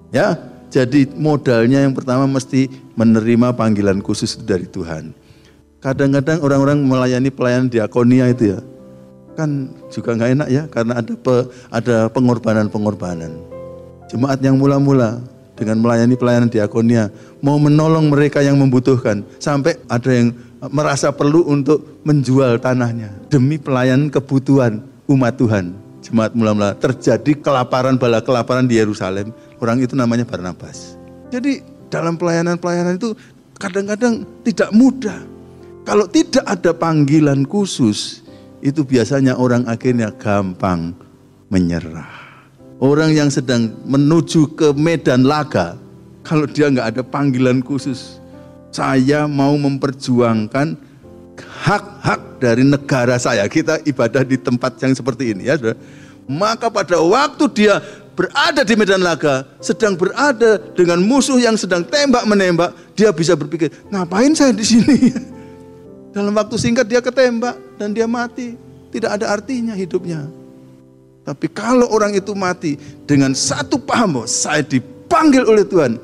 Ya, 0.10 0.38
jadi 0.74 1.08
modalnya 1.16 1.86
yang 1.86 1.94
pertama 1.96 2.28
mesti 2.28 2.68
menerima 2.98 3.54
panggilan 3.56 4.02
khusus 4.04 4.36
dari 4.42 4.68
Tuhan. 4.68 5.14
Kadang-kadang 5.80 6.42
orang-orang 6.42 6.82
melayani 6.84 7.30
pelayanan 7.30 7.70
diakonia 7.70 8.28
itu 8.34 8.58
ya, 8.58 8.60
kan 9.38 9.70
juga 9.94 10.18
nggak 10.18 10.32
enak 10.34 10.50
ya 10.50 10.64
karena 10.68 10.94
ada 10.98 11.14
pe, 11.14 11.36
ada 11.70 11.98
pengorbanan-pengorbanan. 12.10 13.32
Jemaat 14.10 14.42
yang 14.42 14.58
mula-mula 14.58 15.22
dengan 15.54 15.78
melayani 15.82 16.18
pelayanan 16.18 16.50
diakonia 16.50 17.14
mau 17.46 17.62
menolong 17.62 18.10
mereka 18.10 18.42
yang 18.42 18.58
membutuhkan 18.58 19.22
sampai 19.38 19.78
ada 19.86 20.10
yang 20.10 20.34
merasa 20.74 21.14
perlu 21.14 21.46
untuk 21.46 22.02
menjual 22.02 22.58
tanahnya 22.58 23.14
demi 23.30 23.62
pelayanan 23.62 24.10
kebutuhan 24.10 24.82
umat 25.08 25.36
Tuhan. 25.40 25.76
Jemaat 26.04 26.38
mula-mula 26.38 26.78
terjadi 26.78 27.36
kelaparan 27.42 27.98
bala 28.00 28.22
kelaparan 28.22 28.70
di 28.70 28.80
Yerusalem. 28.80 29.34
Orang 29.60 29.82
itu 29.82 29.98
namanya 29.98 30.24
Barnabas. 30.24 30.96
Jadi 31.34 31.60
dalam 31.92 32.16
pelayanan-pelayanan 32.16 32.96
itu 32.96 33.18
kadang-kadang 33.58 34.24
tidak 34.46 34.70
mudah 34.72 35.20
kalau 35.88 36.04
tidak 36.04 36.44
ada 36.44 36.76
panggilan 36.76 37.48
khusus, 37.48 38.20
itu 38.60 38.84
biasanya 38.84 39.40
orang 39.40 39.64
akhirnya 39.72 40.12
gampang 40.12 40.92
menyerah. 41.48 42.12
Orang 42.84 43.16
yang 43.16 43.32
sedang 43.32 43.72
menuju 43.88 44.52
ke 44.52 44.76
medan 44.76 45.24
laga, 45.24 45.80
kalau 46.28 46.44
dia 46.44 46.68
nggak 46.68 46.92
ada 46.92 47.04
panggilan 47.08 47.64
khusus, 47.64 48.20
saya 48.68 49.32
mau 49.32 49.56
memperjuangkan 49.56 50.76
hak-hak 51.40 52.17
dari 52.38 52.63
negara 52.63 53.17
saya. 53.17 53.46
Kita 53.46 53.82
ibadah 53.84 54.24
di 54.25 54.38
tempat 54.38 54.77
yang 54.82 54.94
seperti 54.94 55.34
ini 55.36 55.50
ya, 55.50 55.58
saudara. 55.58 55.77
Maka 56.27 56.67
pada 56.67 56.98
waktu 57.00 57.46
dia 57.53 57.79
berada 58.17 58.65
di 58.65 58.74
medan 58.74 59.06
laga, 59.06 59.46
sedang 59.62 59.94
berada 59.94 60.58
dengan 60.74 61.00
musuh 61.06 61.38
yang 61.38 61.53
sedang 61.53 61.86
tembak 61.86 62.25
menembak, 62.25 62.74
dia 62.98 63.13
bisa 63.13 63.38
berpikir, 63.38 63.70
ngapain 63.94 64.34
saya 64.34 64.51
di 64.51 64.65
sini? 64.65 64.98
Dalam 66.15 66.34
waktu 66.34 66.58
singkat 66.58 66.89
dia 66.89 66.98
ketembak 66.98 67.56
dan 67.77 67.94
dia 67.94 68.10
mati. 68.10 68.58
Tidak 68.88 69.12
ada 69.12 69.36
artinya 69.36 69.75
hidupnya. 69.75 70.25
Tapi 71.27 71.51
kalau 71.51 71.91
orang 71.91 72.15
itu 72.15 72.32
mati 72.32 72.79
dengan 73.03 73.36
satu 73.36 73.75
paham 73.75 74.24
saya 74.24 74.63
dipanggil 74.63 75.44
oleh 75.44 75.67
Tuhan 75.67 76.00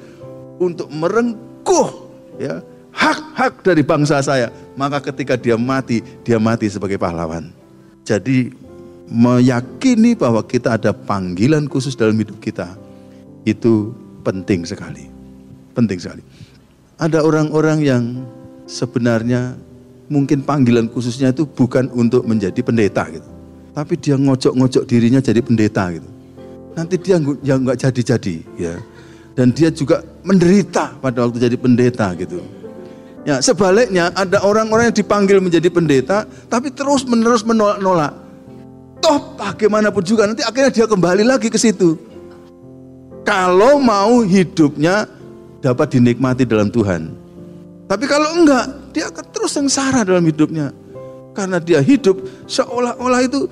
untuk 0.60 0.92
merengkuh 0.92 1.90
ya 2.38 2.60
hak-hak 2.94 3.66
dari 3.66 3.82
bangsa 3.82 4.22
saya, 4.22 4.54
maka 4.78 5.02
ketika 5.02 5.36
dia 5.36 5.58
mati, 5.58 6.00
dia 6.22 6.38
mati 6.38 6.70
sebagai 6.70 7.02
pahlawan. 7.02 7.50
Jadi 8.06 8.54
meyakini 9.10 10.16
bahwa 10.16 10.46
kita 10.46 10.80
ada 10.80 10.96
panggilan 10.96 11.68
khusus 11.68 11.98
dalam 11.98 12.16
hidup 12.16 12.40
kita 12.40 12.78
itu 13.44 13.92
penting 14.24 14.64
sekali. 14.64 15.10
Penting 15.76 16.00
sekali. 16.00 16.24
Ada 17.02 17.26
orang-orang 17.26 17.80
yang 17.84 18.04
sebenarnya 18.70 19.58
mungkin 20.08 20.46
panggilan 20.46 20.88
khususnya 20.88 21.34
itu 21.34 21.44
bukan 21.44 21.90
untuk 21.92 22.24
menjadi 22.24 22.62
pendeta 22.64 23.10
gitu. 23.12 23.28
Tapi 23.74 23.98
dia 23.98 24.16
ngocok-ngocok 24.16 24.84
dirinya 24.86 25.20
jadi 25.20 25.42
pendeta 25.42 25.90
gitu. 25.90 26.10
Nanti 26.78 26.96
dia 27.02 27.18
yang 27.42 27.66
nggak 27.66 27.80
jadi-jadi 27.82 28.36
ya. 28.58 28.76
Dan 29.34 29.50
dia 29.50 29.74
juga 29.74 30.06
menderita 30.22 30.94
pada 31.02 31.26
waktu 31.26 31.42
jadi 31.42 31.58
pendeta 31.58 32.14
gitu. 32.14 32.38
Ya, 33.24 33.40
sebaliknya 33.40 34.12
ada 34.20 34.44
orang-orang 34.44 34.92
yang 34.92 34.98
dipanggil 35.00 35.40
menjadi 35.40 35.72
pendeta 35.72 36.28
tapi 36.52 36.68
terus 36.76 37.08
menerus 37.08 37.48
menolak-nolak. 37.48 38.12
Toh 39.00 39.36
bagaimanapun 39.40 40.04
juga 40.04 40.28
nanti 40.28 40.44
akhirnya 40.44 40.72
dia 40.72 40.86
kembali 40.88 41.24
lagi 41.24 41.48
ke 41.48 41.56
situ. 41.56 41.96
Kalau 43.24 43.80
mau 43.80 44.20
hidupnya 44.28 45.08
dapat 45.64 45.96
dinikmati 45.96 46.44
dalam 46.44 46.68
Tuhan. 46.68 47.16
Tapi 47.88 48.06
kalau 48.08 48.36
enggak, 48.36 48.92
dia 48.92 49.08
akan 49.08 49.26
terus 49.32 49.56
sengsara 49.56 50.04
dalam 50.04 50.24
hidupnya. 50.28 50.76
Karena 51.32 51.64
dia 51.64 51.80
hidup 51.80 52.20
seolah-olah 52.52 53.24
itu 53.24 53.48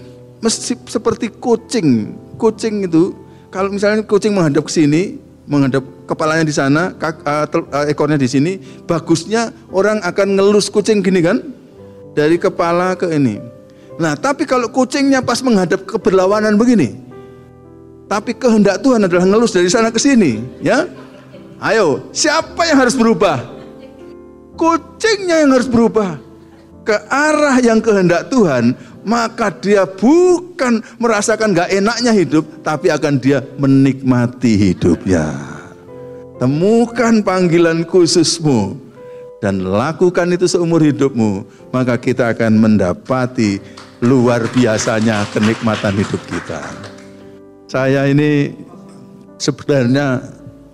seperti 0.87 1.31
kucing. 1.31 2.11
Kucing 2.35 2.83
itu, 2.83 3.15
kalau 3.47 3.71
misalnya 3.71 4.03
kucing 4.03 4.35
menghadap 4.35 4.67
ke 4.67 4.71
sini, 4.75 5.19
menghadap 5.51 5.83
kepalanya 6.07 6.47
di 6.47 6.55
sana, 6.55 6.95
uh, 6.95 7.45
uh, 7.45 7.85
ekornya 7.91 8.15
di 8.15 8.31
sini, 8.31 8.55
bagusnya 8.87 9.51
orang 9.75 9.99
akan 9.99 10.39
ngelus 10.39 10.71
kucing 10.71 11.03
gini 11.03 11.19
kan, 11.19 11.43
dari 12.15 12.39
kepala 12.39 12.95
ke 12.95 13.11
ini. 13.11 13.43
Nah, 13.99 14.15
tapi 14.15 14.47
kalau 14.47 14.71
kucingnya 14.71 15.19
pas 15.19 15.43
menghadap 15.43 15.83
ke 15.83 15.99
berlawanan 15.99 16.55
begini, 16.55 16.95
tapi 18.07 18.31
kehendak 18.31 18.79
Tuhan 18.79 19.03
adalah 19.03 19.27
ngelus 19.27 19.51
dari 19.51 19.67
sana 19.67 19.91
ke 19.91 19.99
sini, 19.99 20.39
ya. 20.63 20.87
Ayo, 21.61 22.09
siapa 22.09 22.65
yang 22.65 22.81
harus 22.81 22.97
berubah? 22.97 23.61
kucingnya 24.61 25.41
yang 25.41 25.57
harus 25.57 25.65
berubah 25.65 26.21
ke 26.85 26.93
arah 27.09 27.57
yang 27.61 27.81
kehendak 27.81 28.29
Tuhan, 28.29 28.77
maka 29.01 29.49
dia 29.49 29.85
bukan 29.85 30.81
merasakan 31.01 31.53
gak 31.57 31.73
enaknya 31.73 32.13
hidup, 32.13 32.45
tapi 32.61 32.93
akan 32.93 33.17
dia 33.17 33.41
menikmati 33.57 34.57
hidupnya. 34.57 35.31
Temukan 36.41 37.21
panggilan 37.21 37.85
khususmu 37.85 38.73
dan 39.41 39.61
lakukan 39.61 40.33
itu 40.33 40.49
seumur 40.49 40.81
hidupmu, 40.81 41.45
maka 41.69 41.97
kita 41.97 42.33
akan 42.33 42.57
mendapati 42.57 43.61
luar 44.01 44.49
biasanya 44.49 45.25
kenikmatan 45.29 45.93
hidup 45.97 46.21
kita. 46.25 46.61
Saya 47.69 48.09
ini 48.09 48.53
sebenarnya 49.37 50.21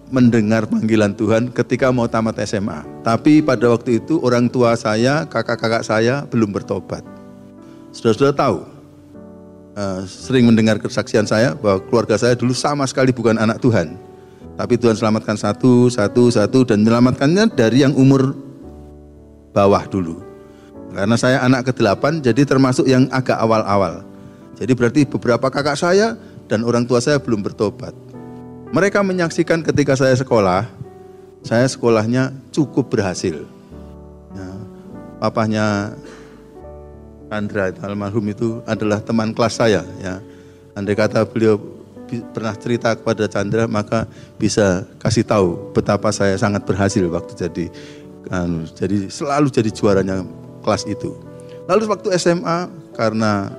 mendengar 0.07 0.67
panggilan 0.67 1.11
Tuhan 1.15 1.51
ketika 1.51 1.91
mau 1.91 2.07
tamat 2.07 2.39
SMA. 2.47 2.83
Tapi 3.03 3.43
pada 3.43 3.71
waktu 3.71 3.99
itu 3.99 4.19
orang 4.23 4.47
tua 4.47 4.75
saya, 4.79 5.27
kakak-kakak 5.27 5.83
saya 5.83 6.23
belum 6.27 6.55
bertobat. 6.55 7.16
Sudah-sudah 7.91 8.33
tahu, 8.35 8.57
uh, 9.77 10.01
sering 10.05 10.49
mendengar 10.49 10.81
kesaksian 10.81 11.29
saya 11.29 11.53
bahwa 11.53 11.79
keluarga 11.87 12.17
saya 12.17 12.33
dulu 12.33 12.51
sama 12.51 12.83
sekali 12.89 13.13
bukan 13.13 13.37
anak 13.37 13.61
Tuhan. 13.61 13.95
Tapi 14.57 14.73
Tuhan 14.73 14.97
selamatkan 14.97 15.37
satu, 15.37 15.85
satu, 15.93 16.33
satu, 16.33 16.65
dan 16.65 16.81
menyelamatkannya 16.81 17.53
dari 17.53 17.85
yang 17.85 17.93
umur 17.93 18.33
bawah 19.53 19.85
dulu. 19.85 20.25
Karena 20.97 21.13
saya 21.13 21.45
anak 21.45 21.69
ke-8, 21.69 22.25
jadi 22.25 22.41
termasuk 22.41 22.89
yang 22.89 23.05
agak 23.13 23.37
awal-awal. 23.37 24.01
Jadi 24.57 24.73
berarti 24.73 25.01
beberapa 25.05 25.53
kakak 25.53 25.77
saya 25.77 26.17
dan 26.49 26.65
orang 26.65 26.89
tua 26.89 26.97
saya 26.97 27.21
belum 27.21 27.45
bertobat. 27.45 27.93
Mereka 28.73 29.05
menyaksikan 29.05 29.61
ketika 29.61 29.93
saya 29.93 30.17
sekolah, 30.17 30.65
saya 31.45 31.69
sekolahnya 31.69 32.33
cukup 32.49 32.89
berhasil. 32.89 33.45
Ya, 34.33 34.49
papahnya 35.21 35.93
Andra 37.27 37.75
almarhum 37.83 38.23
itu 38.31 38.63
adalah 38.63 39.03
teman 39.03 39.35
kelas 39.35 39.59
saya. 39.59 39.83
Ya. 39.99 40.23
Andai 40.77 40.95
kata 40.95 41.27
beliau 41.27 41.59
pernah 42.31 42.55
cerita 42.55 42.95
kepada 42.95 43.27
Chandra, 43.27 43.67
maka 43.67 44.07
bisa 44.39 44.87
kasih 45.03 45.27
tahu 45.27 45.75
betapa 45.75 46.07
saya 46.15 46.39
sangat 46.39 46.63
berhasil 46.63 47.03
waktu 47.11 47.35
jadi 47.35 47.65
kan, 48.31 48.63
jadi 48.71 49.11
selalu 49.11 49.51
jadi 49.51 49.69
juaranya 49.71 50.23
kelas 50.63 50.87
itu. 50.87 51.15
Lalu 51.67 51.83
waktu 51.91 52.15
SMA 52.15 52.71
karena 52.95 53.51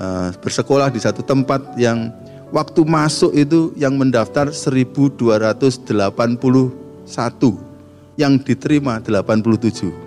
uh, 0.00 0.32
bersekolah 0.40 0.88
di 0.88 1.00
satu 1.04 1.20
tempat 1.20 1.76
yang 1.76 2.08
waktu 2.48 2.80
masuk 2.88 3.36
itu 3.36 3.76
yang 3.76 4.00
mendaftar 4.00 4.48
1281 4.48 5.76
yang 8.16 8.40
diterima 8.40 8.96
87 9.04 10.05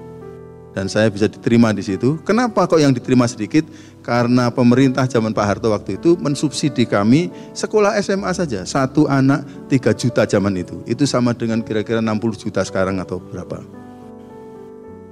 dan 0.73 0.85
saya 0.85 1.09
bisa 1.09 1.25
diterima 1.25 1.73
di 1.73 1.81
situ. 1.81 2.21
Kenapa 2.21 2.69
kok 2.69 2.77
yang 2.77 2.93
diterima 2.93 3.25
sedikit? 3.25 3.65
Karena 4.05 4.53
pemerintah 4.53 5.05
zaman 5.09 5.33
Pak 5.33 5.45
Harto 5.45 5.73
waktu 5.73 5.97
itu 5.97 6.13
mensubsidi 6.17 6.85
kami 6.85 7.33
sekolah 7.57 7.97
SMA 8.01 8.29
saja. 8.33 8.63
Satu 8.65 9.09
anak 9.09 9.45
3 9.67 9.93
juta 9.97 10.23
zaman 10.29 10.53
itu. 10.61 10.81
Itu 10.85 11.09
sama 11.09 11.33
dengan 11.33 11.61
kira-kira 11.65 11.99
60 12.01 12.43
juta 12.47 12.61
sekarang 12.61 13.01
atau 13.01 13.17
berapa. 13.17 13.65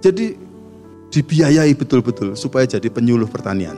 Jadi 0.02 0.38
dibiayai 1.10 1.74
betul-betul 1.74 2.38
supaya 2.38 2.70
jadi 2.70 2.88
penyuluh 2.92 3.28
pertanian. 3.28 3.78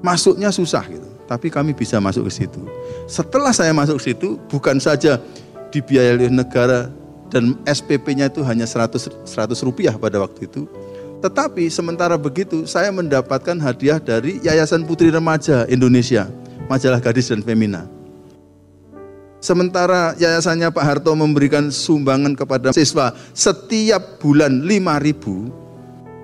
Masuknya 0.00 0.48
susah 0.52 0.84
gitu. 0.88 1.08
tapi 1.30 1.46
kami 1.46 1.70
bisa 1.70 2.02
masuk 2.02 2.26
ke 2.26 2.42
situ. 2.42 2.58
Setelah 3.06 3.54
saya 3.54 3.70
masuk 3.70 4.02
ke 4.02 4.10
situ, 4.10 4.34
bukan 4.50 4.82
saja 4.82 5.22
dibiayai 5.70 6.18
oleh 6.18 6.26
negara 6.26 6.90
dan 7.30 7.56
SPP-nya 7.64 8.28
itu 8.28 8.42
hanya 8.42 8.66
100, 8.66 9.24
100 9.24 9.66
rupiah 9.66 9.94
pada 9.94 10.18
waktu 10.18 10.50
itu, 10.50 10.66
tetapi 11.22 11.70
sementara 11.70 12.18
begitu 12.18 12.66
saya 12.66 12.90
mendapatkan 12.90 13.56
hadiah 13.62 14.02
dari 14.02 14.42
Yayasan 14.42 14.82
Putri 14.82 15.08
Remaja 15.14 15.64
Indonesia, 15.70 16.26
majalah 16.66 16.98
Gadis 16.98 17.30
dan 17.30 17.40
Femina. 17.40 17.86
Sementara 19.40 20.12
yayasannya 20.20 20.68
Pak 20.68 20.84
Harto 20.84 21.16
memberikan 21.16 21.72
sumbangan 21.72 22.36
kepada 22.36 22.76
siswa 22.76 23.16
setiap 23.32 24.20
bulan 24.20 24.68
5 24.68 25.00
ribu, 25.00 25.48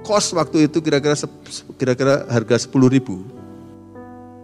kos 0.05 0.37
waktu 0.37 0.69
itu 0.69 0.85
kira-kira 0.85 1.17
kira-kira 1.81 2.29
harga 2.29 2.69
10 2.69 2.93
ribu. 2.93 3.25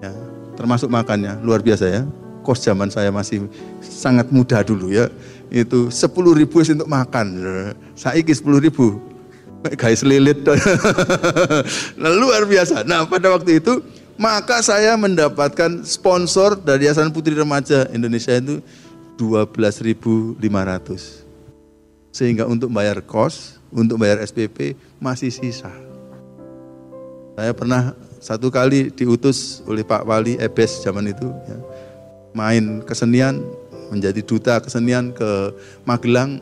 Ya, 0.00 0.08
termasuk 0.56 0.88
makannya, 0.88 1.36
luar 1.44 1.60
biasa 1.60 1.84
ya. 1.84 2.02
Kos 2.40 2.64
zaman 2.64 2.88
saya 2.88 3.12
masih 3.12 3.44
sangat 3.84 4.32
muda 4.32 4.64
dulu 4.64 4.88
ya. 4.88 5.12
Itu 5.52 5.92
10 5.92 6.08
ribu 6.32 6.64
untuk 6.64 6.88
makan. 6.88 7.26
Saiki 7.92 8.32
10 8.32 8.64
ribu. 8.64 8.96
Guys 9.76 10.02
lilit 10.02 10.42
nah, 11.94 12.10
luar 12.24 12.42
biasa. 12.48 12.82
Nah 12.82 13.06
pada 13.06 13.30
waktu 13.30 13.62
itu 13.62 13.78
maka 14.18 14.58
saya 14.58 14.98
mendapatkan 14.98 15.86
sponsor 15.86 16.58
dari 16.58 16.90
Yayasan 16.90 17.14
Putri 17.14 17.38
Remaja 17.38 17.86
Indonesia 17.94 18.34
itu 18.34 18.58
12.500 19.14 20.42
sehingga 22.10 22.44
untuk 22.44 22.74
bayar 22.74 22.98
kos 23.06 23.62
untuk 23.70 24.02
bayar 24.02 24.18
SPP 24.20 24.74
masih 24.98 25.30
sisa. 25.30 25.70
Saya 27.38 27.56
pernah 27.56 27.96
satu 28.20 28.52
kali 28.52 28.92
diutus 28.92 29.64
oleh 29.64 29.82
Pak 29.82 30.04
Wali 30.04 30.36
Ebes 30.36 30.84
zaman 30.84 31.08
itu 31.08 31.32
ya, 31.48 31.58
main 32.36 32.84
kesenian 32.84 33.40
menjadi 33.92 34.24
duta 34.24 34.56
kesenian 34.64 35.12
ke 35.12 35.52
Magelang 35.84 36.40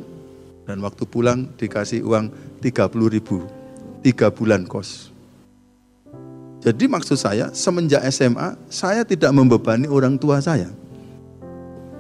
dan 0.70 0.78
waktu 0.86 1.02
pulang 1.02 1.50
dikasih 1.58 2.06
uang 2.06 2.30
30 2.62 2.86
ribu, 3.10 3.42
tiga 4.06 4.30
bulan 4.30 4.62
kos. 4.70 5.10
Jadi 6.62 6.86
maksud 6.86 7.18
saya, 7.18 7.50
semenjak 7.50 8.06
SMA, 8.14 8.54
saya 8.70 9.02
tidak 9.02 9.34
membebani 9.34 9.90
orang 9.90 10.14
tua 10.14 10.38
saya 10.38 10.70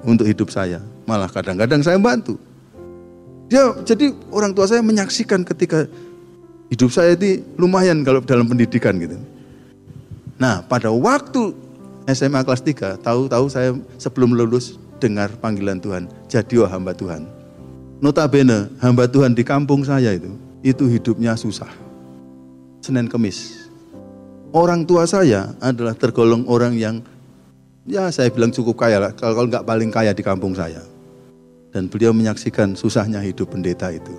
untuk 0.06 0.28
hidup 0.28 0.54
saya. 0.54 0.78
Malah 1.08 1.26
kadang-kadang 1.32 1.82
saya 1.82 1.98
bantu. 1.98 2.38
Dia, 3.50 3.74
jadi 3.82 4.14
orang 4.30 4.54
tua 4.54 4.70
saya 4.70 4.78
menyaksikan 4.84 5.42
ketika 5.42 5.90
hidup 6.70 6.94
saya 6.94 7.18
itu 7.18 7.42
lumayan 7.58 8.06
kalau 8.06 8.22
dalam 8.22 8.46
pendidikan 8.46 8.94
gitu. 9.00 9.18
Nah, 10.38 10.62
pada 10.62 10.92
waktu 10.94 11.56
SMA 12.06 12.46
kelas 12.46 12.62
3, 12.62 13.02
tahu-tahu 13.02 13.46
saya 13.50 13.74
sebelum 13.98 14.36
lulus 14.36 14.78
dengar 15.00 15.32
panggilan 15.40 15.80
Tuhan, 15.80 16.04
jadi 16.28 16.68
hamba 16.68 16.92
Tuhan. 16.92 17.24
Notabene, 18.04 18.68
hamba 18.80 19.08
Tuhan 19.08 19.32
di 19.32 19.44
kampung 19.44 19.80
saya 19.84 20.12
itu, 20.12 20.32
itu 20.60 20.84
hidupnya 20.88 21.36
susah. 21.36 21.68
Senin 22.80 23.08
Kemis. 23.08 23.68
Orang 24.52 24.84
tua 24.84 25.04
saya 25.04 25.52
adalah 25.60 25.94
tergolong 25.94 26.44
orang 26.48 26.74
yang 26.76 27.00
ya 27.86 28.08
saya 28.12 28.28
bilang 28.32 28.50
cukup 28.52 28.76
kaya 28.76 28.98
lah, 29.00 29.12
kalau 29.16 29.48
nggak 29.48 29.64
paling 29.64 29.88
kaya 29.92 30.12
di 30.12 30.24
kampung 30.24 30.52
saya. 30.52 30.84
Dan 31.70 31.86
beliau 31.86 32.10
menyaksikan 32.10 32.74
susahnya 32.74 33.22
hidup 33.22 33.54
pendeta 33.54 33.94
itu. 33.94 34.10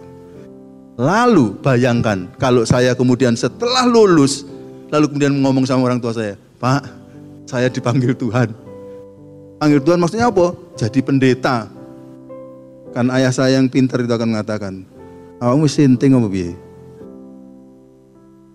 Lalu 0.95 1.59
bayangkan 1.59 2.31
kalau 2.39 2.63
saya 2.63 2.95
kemudian 2.95 3.35
setelah 3.35 3.83
lulus, 3.83 4.47
lalu 4.87 5.11
kemudian 5.11 5.35
ngomong 5.41 5.67
sama 5.67 5.89
orang 5.89 5.99
tua 5.99 6.15
saya, 6.15 6.39
Pak, 6.61 6.85
saya 7.49 7.67
dipanggil 7.67 8.15
Tuhan. 8.15 8.70
Panggil 9.61 9.77
Tuhan 9.85 10.01
maksudnya 10.01 10.25
apa? 10.25 10.57
Jadi 10.73 11.05
pendeta. 11.05 11.69
Kan 12.97 13.13
ayah 13.13 13.29
saya 13.29 13.61
yang 13.61 13.69
pintar 13.69 14.01
itu 14.01 14.09
akan 14.09 14.33
mengatakan, 14.33 14.81
Awakmu 15.37 15.69
sinting 15.69 16.17
apa 16.17 16.25
piye? 16.33 16.57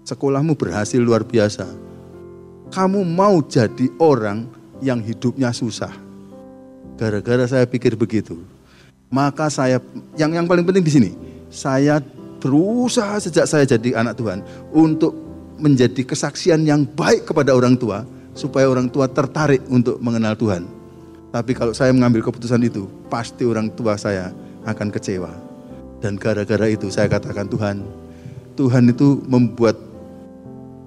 Sekolahmu 0.02 0.59
berhasil 0.59 0.98
luar 0.98 1.22
biasa. 1.22 1.70
Kamu 2.74 3.07
mau 3.07 3.38
jadi 3.38 3.87
orang 4.02 4.50
yang 4.83 4.98
hidupnya 4.98 5.54
susah. 5.54 5.94
Gara-gara 6.98 7.46
saya 7.46 7.70
pikir 7.70 7.94
begitu. 7.94 8.42
Maka 9.07 9.46
saya 9.46 9.78
yang 10.18 10.35
yang 10.35 10.50
paling 10.50 10.66
penting 10.66 10.83
di 10.83 10.90
sini, 10.90 11.11
saya 11.54 12.02
berusaha 12.42 13.14
sejak 13.22 13.46
saya 13.46 13.62
jadi 13.62 14.02
anak 14.02 14.18
Tuhan 14.18 14.42
untuk 14.74 15.14
menjadi 15.54 16.02
kesaksian 16.02 16.66
yang 16.66 16.83
baik 16.83 17.30
kepada 17.30 17.54
orang 17.54 17.78
tua 17.78 18.02
supaya 18.35 18.66
orang 18.66 18.90
tua 18.90 19.07
tertarik 19.07 19.62
untuk 19.70 20.02
mengenal 20.02 20.35
Tuhan. 20.35 20.75
Tapi 21.34 21.52
kalau 21.52 21.74
saya 21.74 21.90
mengambil 21.92 22.22
keputusan 22.24 22.62
itu, 22.64 22.86
pasti 23.10 23.42
orang 23.44 23.70
tua 23.74 23.98
saya 23.98 24.32
akan 24.64 24.88
kecewa. 24.90 25.32
Dan 26.00 26.20
gara-gara 26.20 26.66
itu 26.68 26.92
saya 26.92 27.08
katakan 27.10 27.48
Tuhan, 27.48 27.82
Tuhan 28.56 28.84
itu 28.88 29.20
membuat 29.28 29.76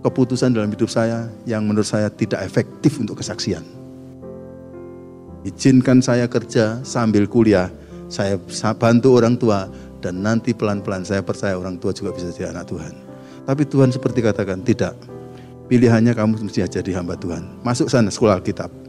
keputusan 0.01 0.55
dalam 0.55 0.71
hidup 0.71 0.87
saya 0.87 1.27
yang 1.43 1.67
menurut 1.67 1.85
saya 1.85 2.07
tidak 2.07 2.41
efektif 2.45 2.97
untuk 2.97 3.19
kesaksian. 3.19 3.61
Izinkan 5.43 6.03
saya 6.03 6.27
kerja 6.27 6.83
sambil 6.83 7.27
kuliah, 7.27 7.71
saya 8.11 8.39
bantu 8.75 9.19
orang 9.19 9.35
tua, 9.39 9.67
dan 9.99 10.23
nanti 10.23 10.55
pelan-pelan 10.55 11.03
saya 11.03 11.19
percaya 11.23 11.55
orang 11.55 11.79
tua 11.79 11.91
juga 11.91 12.15
bisa 12.15 12.31
jadi 12.31 12.55
anak 12.55 12.71
Tuhan. 12.71 12.93
Tapi 13.43 13.63
Tuhan 13.67 13.91
seperti 13.91 14.19
katakan, 14.23 14.63
tidak. 14.63 14.95
Pilihannya 15.69 16.17
kamu 16.17 16.49
mesti 16.49 16.65
jadi 16.65 16.91
hamba 16.97 17.13
Tuhan. 17.13 17.61
Masuk 17.61 17.91
sana 17.93 18.09
sekolah 18.09 18.41
Alkitab. 18.41 18.88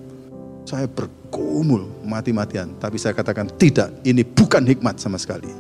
Saya 0.70 0.86
bergumul 0.86 1.90
mati-matian, 2.06 2.78
tapi 2.78 2.94
saya 2.94 3.10
katakan 3.10 3.50
tidak, 3.58 3.90
ini 4.06 4.22
bukan 4.22 4.62
hikmat 4.62 5.02
sama 5.02 5.18
sekali 5.18 5.50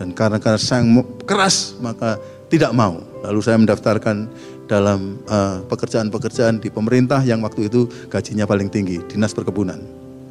dan 0.00 0.16
karena 0.16 0.40
karena 0.40 0.56
saya 0.56 0.80
keras 1.28 1.76
maka 1.84 2.16
tidak 2.48 2.72
mau. 2.72 3.04
Lalu 3.20 3.40
saya 3.44 3.60
mendaftarkan 3.60 4.32
dalam 4.64 5.20
uh, 5.28 5.60
pekerjaan-pekerjaan 5.68 6.56
di 6.56 6.72
pemerintah 6.72 7.20
yang 7.20 7.44
waktu 7.44 7.68
itu 7.68 7.84
gajinya 8.08 8.48
paling 8.48 8.72
tinggi, 8.72 9.04
Dinas 9.04 9.36
Perkebunan. 9.36 9.76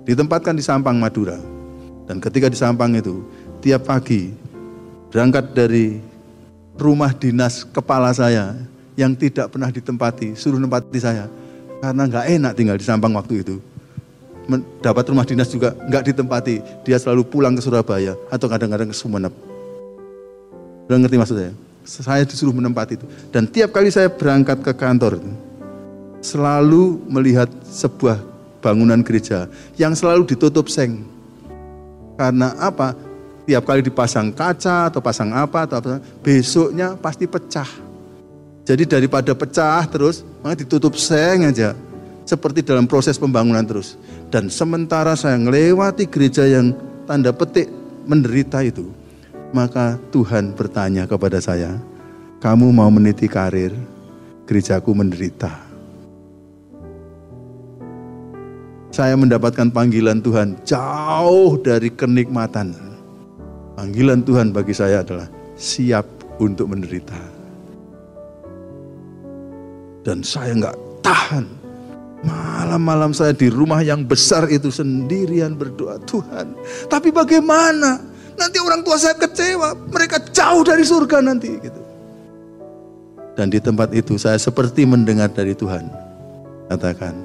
Ditempatkan 0.10 0.58
di 0.58 0.66
Sampang, 0.66 0.98
Madura. 0.98 1.38
Dan 2.10 2.18
ketika 2.18 2.50
di 2.50 2.58
Sampang 2.58 2.98
itu, 2.98 3.22
tiap 3.62 3.86
pagi 3.86 4.34
berangkat 5.14 5.54
dari 5.54 6.02
rumah 6.74 7.14
dinas 7.14 7.62
kepala 7.62 8.10
saya 8.10 8.58
yang 8.98 9.14
tidak 9.14 9.54
pernah 9.54 9.70
ditempati, 9.70 10.34
suruh 10.34 10.58
nempati 10.58 10.98
saya. 10.98 11.30
Karena 11.78 12.10
nggak 12.10 12.26
enak 12.26 12.52
tinggal 12.58 12.78
di 12.82 12.86
Sampang 12.90 13.14
waktu 13.14 13.46
itu. 13.46 13.62
Dapat 14.82 15.04
rumah 15.14 15.26
dinas 15.28 15.54
juga 15.54 15.78
nggak 15.78 16.04
ditempati. 16.14 16.56
Dia 16.82 16.98
selalu 16.98 17.22
pulang 17.30 17.54
ke 17.54 17.62
Surabaya 17.62 18.18
atau 18.34 18.50
kadang-kadang 18.50 18.90
ke 18.90 18.96
Sumeneb 18.98 19.34
Udah 20.90 20.98
ngerti 20.98 21.22
maksud 21.22 21.38
saya? 21.38 21.54
Saya 21.86 22.26
disuruh 22.26 22.54
menempati 22.54 22.98
itu. 22.98 23.06
Dan 23.30 23.46
tiap 23.46 23.70
kali 23.70 23.94
saya 23.94 24.10
berangkat 24.10 24.66
ke 24.66 24.74
kantor 24.74 25.22
selalu 26.18 26.98
melihat 27.06 27.46
sebuah 27.70 28.18
bangunan 28.60 29.00
gereja 29.06 29.46
yang 29.78 29.94
selalu 29.94 30.26
ditutup 30.26 30.66
seng. 30.66 31.06
Karena 32.18 32.58
apa? 32.58 32.98
Tiap 33.46 33.64
kali 33.66 33.82
dipasang 33.86 34.34
kaca 34.34 34.90
atau 34.90 35.02
pasang 35.02 35.30
apa 35.34 35.66
atau 35.70 35.78
apa, 35.78 36.02
besoknya 36.22 36.94
pasti 36.98 37.26
pecah. 37.26 37.70
Jadi 38.66 38.86
daripada 38.86 39.34
pecah 39.34 39.82
terus, 39.90 40.22
maka 40.46 40.62
ditutup 40.62 40.94
seng 40.98 41.50
aja. 41.50 41.74
Seperti 42.30 42.62
dalam 42.62 42.86
proses 42.86 43.18
pembangunan 43.18 43.66
terus. 43.66 43.98
Dan 44.30 44.54
sementara 44.54 45.18
saya 45.18 45.34
melewati 45.42 46.06
gereja 46.06 46.46
yang 46.46 46.78
tanda 47.10 47.34
petik 47.34 47.66
menderita 48.06 48.62
itu, 48.62 48.86
maka 49.50 49.98
Tuhan 50.14 50.54
bertanya 50.54 51.10
kepada 51.10 51.42
saya, 51.42 51.82
kamu 52.38 52.70
mau 52.70 52.94
meniti 52.94 53.26
karir, 53.26 53.74
gerejaku 54.46 54.94
menderita. 54.94 55.50
Saya 58.94 59.18
mendapatkan 59.18 59.74
panggilan 59.74 60.22
Tuhan 60.22 60.54
jauh 60.62 61.58
dari 61.58 61.90
kenikmatan. 61.90 62.78
Panggilan 63.74 64.22
Tuhan 64.22 64.54
bagi 64.54 64.78
saya 64.78 65.02
adalah 65.02 65.26
siap 65.58 66.06
untuk 66.38 66.70
menderita. 66.70 67.18
Dan 70.06 70.22
saya 70.22 70.54
nggak 70.54 70.78
tahan. 71.02 71.59
Malam-malam 72.20 73.16
saya 73.16 73.32
di 73.32 73.48
rumah 73.48 73.80
yang 73.80 74.04
besar 74.04 74.52
itu 74.52 74.68
sendirian 74.68 75.56
berdoa, 75.56 75.96
Tuhan. 76.04 76.52
Tapi 76.92 77.16
bagaimana? 77.16 78.04
Nanti 78.36 78.58
orang 78.60 78.84
tua 78.84 79.00
saya 79.00 79.16
kecewa, 79.16 79.76
mereka 79.92 80.20
jauh 80.32 80.64
dari 80.64 80.84
surga 80.84 81.24
nanti 81.24 81.52
gitu. 81.60 81.82
Dan 83.40 83.48
di 83.48 83.60
tempat 83.64 83.96
itu 83.96 84.20
saya 84.20 84.36
seperti 84.36 84.84
mendengar 84.84 85.32
dari 85.32 85.56
Tuhan. 85.56 85.88
Katakan, 86.68 87.16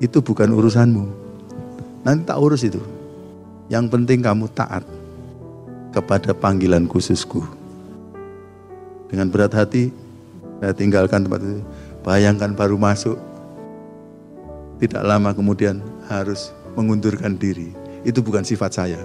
itu 0.00 0.24
bukan 0.24 0.48
urusanmu. 0.56 1.04
Nanti 2.00 2.24
tak 2.24 2.40
urus 2.40 2.64
itu. 2.64 2.80
Yang 3.68 3.92
penting 3.92 4.24
kamu 4.24 4.48
taat 4.56 4.82
kepada 5.92 6.32
panggilan 6.32 6.88
khususku. 6.88 7.44
Dengan 9.12 9.28
berat 9.28 9.52
hati, 9.52 9.92
saya 10.64 10.72
tinggalkan 10.72 11.28
tempat 11.28 11.44
itu. 11.44 11.60
Bayangkan 12.00 12.56
baru 12.56 12.80
masuk. 12.80 13.29
Tidak 14.80 15.04
lama 15.04 15.36
kemudian 15.36 15.84
harus 16.08 16.56
mengundurkan 16.74 17.36
diri. 17.36 17.76
Itu 18.00 18.24
bukan 18.24 18.40
sifat 18.40 18.72
saya. 18.72 19.00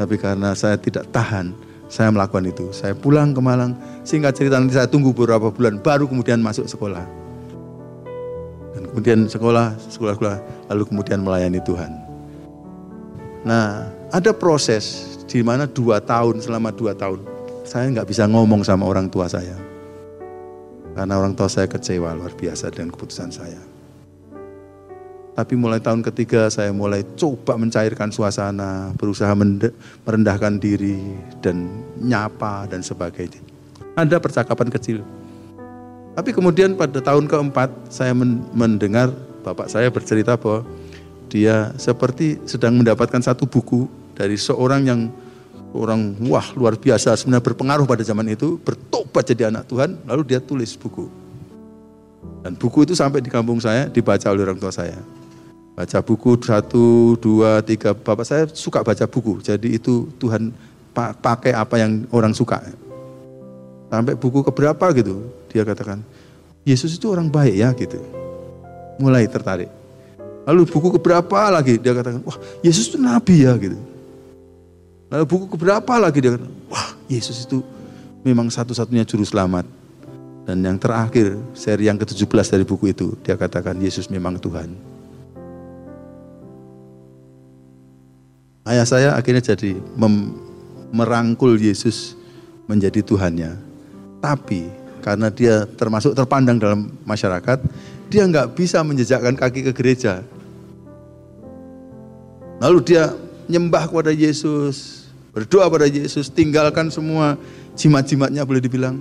Tapi 0.00 0.16
karena 0.18 0.56
saya 0.56 0.74
tidak 0.80 1.06
tahan, 1.12 1.54
saya 1.86 2.10
melakukan 2.10 2.48
itu. 2.48 2.72
Saya 2.74 2.96
pulang 2.96 3.30
ke 3.36 3.38
Malang, 3.44 3.76
singkat 4.02 4.34
cerita 4.34 4.58
nanti 4.58 4.74
saya 4.74 4.88
tunggu 4.88 5.14
beberapa 5.14 5.52
bulan, 5.52 5.78
baru 5.78 6.08
kemudian 6.08 6.42
masuk 6.42 6.66
sekolah. 6.66 7.04
Dan 8.74 8.90
kemudian 8.90 9.30
sekolah, 9.30 9.76
sekolah-sekolah, 9.78 10.66
lalu 10.72 10.82
kemudian 10.88 11.22
melayani 11.22 11.62
Tuhan. 11.62 11.92
Nah, 13.44 13.86
ada 14.10 14.32
proses 14.34 15.14
di 15.28 15.44
mana 15.44 15.68
dua 15.68 16.00
tahun, 16.00 16.42
selama 16.42 16.74
dua 16.74 16.96
tahun, 16.96 17.22
saya 17.62 17.86
nggak 17.92 18.08
bisa 18.08 18.26
ngomong 18.26 18.64
sama 18.66 18.88
orang 18.88 19.06
tua 19.06 19.30
saya. 19.30 19.54
Karena 20.94 21.18
orang 21.18 21.34
tua 21.34 21.50
saya 21.50 21.66
kecewa 21.66 22.14
luar 22.14 22.34
biasa 22.34 22.70
dengan 22.70 22.94
keputusan 22.94 23.30
saya. 23.30 23.73
Tapi 25.34 25.58
mulai 25.58 25.82
tahun 25.82 26.06
ketiga 26.06 26.46
saya 26.46 26.70
mulai 26.70 27.02
coba 27.18 27.58
mencairkan 27.58 28.14
suasana, 28.14 28.94
berusaha 28.94 29.34
merendahkan 30.06 30.62
diri 30.62 30.98
dan 31.42 31.66
nyapa 31.98 32.70
dan 32.70 32.86
sebagainya. 32.86 33.42
Ada 33.98 34.22
percakapan 34.22 34.70
kecil. 34.70 35.02
Tapi 36.14 36.30
kemudian 36.30 36.78
pada 36.78 37.02
tahun 37.02 37.26
keempat 37.26 37.90
saya 37.90 38.14
mendengar 38.54 39.10
bapak 39.42 39.66
saya 39.66 39.90
bercerita 39.90 40.38
bahwa 40.38 40.62
dia 41.26 41.74
seperti 41.74 42.38
sedang 42.46 42.78
mendapatkan 42.78 43.18
satu 43.18 43.44
buku 43.44 43.90
dari 44.14 44.38
seorang 44.38 44.86
yang 44.86 45.00
orang 45.74 46.14
wah 46.30 46.46
luar 46.54 46.78
biasa 46.78 47.18
sebenarnya 47.18 47.42
berpengaruh 47.42 47.84
pada 47.84 48.06
zaman 48.06 48.30
itu 48.30 48.56
bertobat 48.62 49.26
jadi 49.26 49.50
anak 49.50 49.66
Tuhan 49.66 49.98
lalu 50.06 50.22
dia 50.22 50.38
tulis 50.38 50.78
buku 50.78 51.10
dan 52.46 52.54
buku 52.54 52.86
itu 52.86 52.94
sampai 52.94 53.18
di 53.18 53.28
kampung 53.28 53.58
saya 53.58 53.90
dibaca 53.90 54.30
oleh 54.30 54.46
orang 54.46 54.58
tua 54.62 54.70
saya 54.70 55.02
baca 55.74 55.98
buku 56.00 56.38
satu 56.38 57.18
dua 57.18 57.60
tiga. 57.60 57.92
Bapak 57.92 58.24
saya 58.24 58.46
suka 58.50 58.80
baca 58.80 59.04
buku. 59.10 59.42
Jadi 59.42 59.74
itu 59.74 60.08
Tuhan 60.22 60.54
pakai 60.94 61.52
apa 61.52 61.82
yang 61.82 62.06
orang 62.14 62.30
suka. 62.30 62.62
Sampai 63.90 64.14
buku 64.14 64.42
keberapa 64.46 64.90
gitu 64.94 65.26
dia 65.50 65.62
katakan 65.62 66.02
Yesus 66.66 66.96
itu 66.96 67.10
orang 67.10 67.26
baik 67.26 67.54
ya 67.54 67.70
gitu. 67.74 67.98
Mulai 69.02 69.26
tertarik. 69.26 69.70
Lalu 70.46 70.62
buku 70.70 70.88
keberapa 70.98 71.50
lagi 71.50 71.82
dia 71.82 71.92
katakan 71.92 72.22
wah 72.22 72.38
Yesus 72.62 72.94
itu 72.94 72.98
nabi 72.98 73.42
ya 73.42 73.58
gitu. 73.58 73.76
Lalu 75.10 75.24
buku 75.26 75.44
keberapa 75.58 75.94
lagi 75.98 76.18
dia 76.22 76.38
katakan 76.38 76.54
wah 76.70 76.88
Yesus 77.10 77.44
itu 77.44 77.58
memang 78.22 78.46
satu-satunya 78.48 79.02
juru 79.02 79.26
selamat. 79.26 79.66
Dan 80.44 80.60
yang 80.60 80.76
terakhir 80.76 81.40
seri 81.56 81.88
yang 81.88 81.96
ke-17 81.96 82.28
dari 82.52 82.64
buku 82.68 82.92
itu 82.92 83.16
dia 83.24 83.32
katakan 83.32 83.80
Yesus 83.80 84.12
memang 84.12 84.36
Tuhan 84.36 84.93
ayah 88.64 88.86
saya 88.88 89.08
akhirnya 89.16 89.54
jadi 89.54 89.76
merangkul 90.92 91.56
Yesus 91.56 92.16
menjadi 92.64 93.04
Tuhannya. 93.04 93.56
Tapi 94.24 94.68
karena 95.04 95.28
dia 95.28 95.68
termasuk 95.68 96.16
terpandang 96.16 96.56
dalam 96.56 96.88
masyarakat, 97.04 97.60
dia 98.08 98.24
nggak 98.24 98.56
bisa 98.56 98.80
menjejakkan 98.80 99.36
kaki 99.36 99.68
ke 99.68 99.72
gereja. 99.76 100.24
Lalu 102.62 102.80
dia 102.94 103.12
nyembah 103.44 103.84
kepada 103.84 104.08
Yesus, 104.08 105.04
berdoa 105.36 105.68
pada 105.68 105.84
Yesus, 105.84 106.32
tinggalkan 106.32 106.88
semua 106.88 107.36
jimat-jimatnya 107.76 108.46
boleh 108.48 108.64
dibilang. 108.64 108.96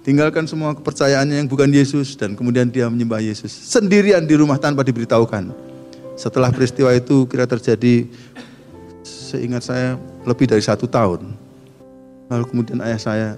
Tinggalkan 0.00 0.48
semua 0.48 0.72
kepercayaannya 0.72 1.44
yang 1.44 1.46
bukan 1.46 1.68
Yesus 1.68 2.16
dan 2.16 2.32
kemudian 2.32 2.72
dia 2.72 2.88
menyembah 2.88 3.20
Yesus 3.20 3.52
sendirian 3.52 4.24
di 4.24 4.32
rumah 4.34 4.56
tanpa 4.56 4.80
diberitahukan. 4.80 5.52
Setelah 6.16 6.48
peristiwa 6.50 6.90
itu 6.96 7.28
kira 7.28 7.44
terjadi 7.44 8.08
seingat 9.30 9.62
saya 9.62 9.94
lebih 10.26 10.50
dari 10.50 10.62
satu 10.62 10.90
tahun. 10.90 11.30
Lalu 12.30 12.44
kemudian 12.50 12.82
ayah 12.82 13.00
saya 13.00 13.28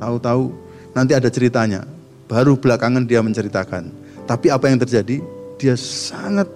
tahu-tahu 0.00 0.52
nanti 0.96 1.12
ada 1.12 1.28
ceritanya. 1.28 1.84
Baru 2.24 2.56
belakangan 2.56 3.04
dia 3.04 3.20
menceritakan. 3.20 3.92
Tapi 4.24 4.48
apa 4.48 4.72
yang 4.72 4.80
terjadi? 4.80 5.20
Dia 5.60 5.76
sangat 5.76 6.48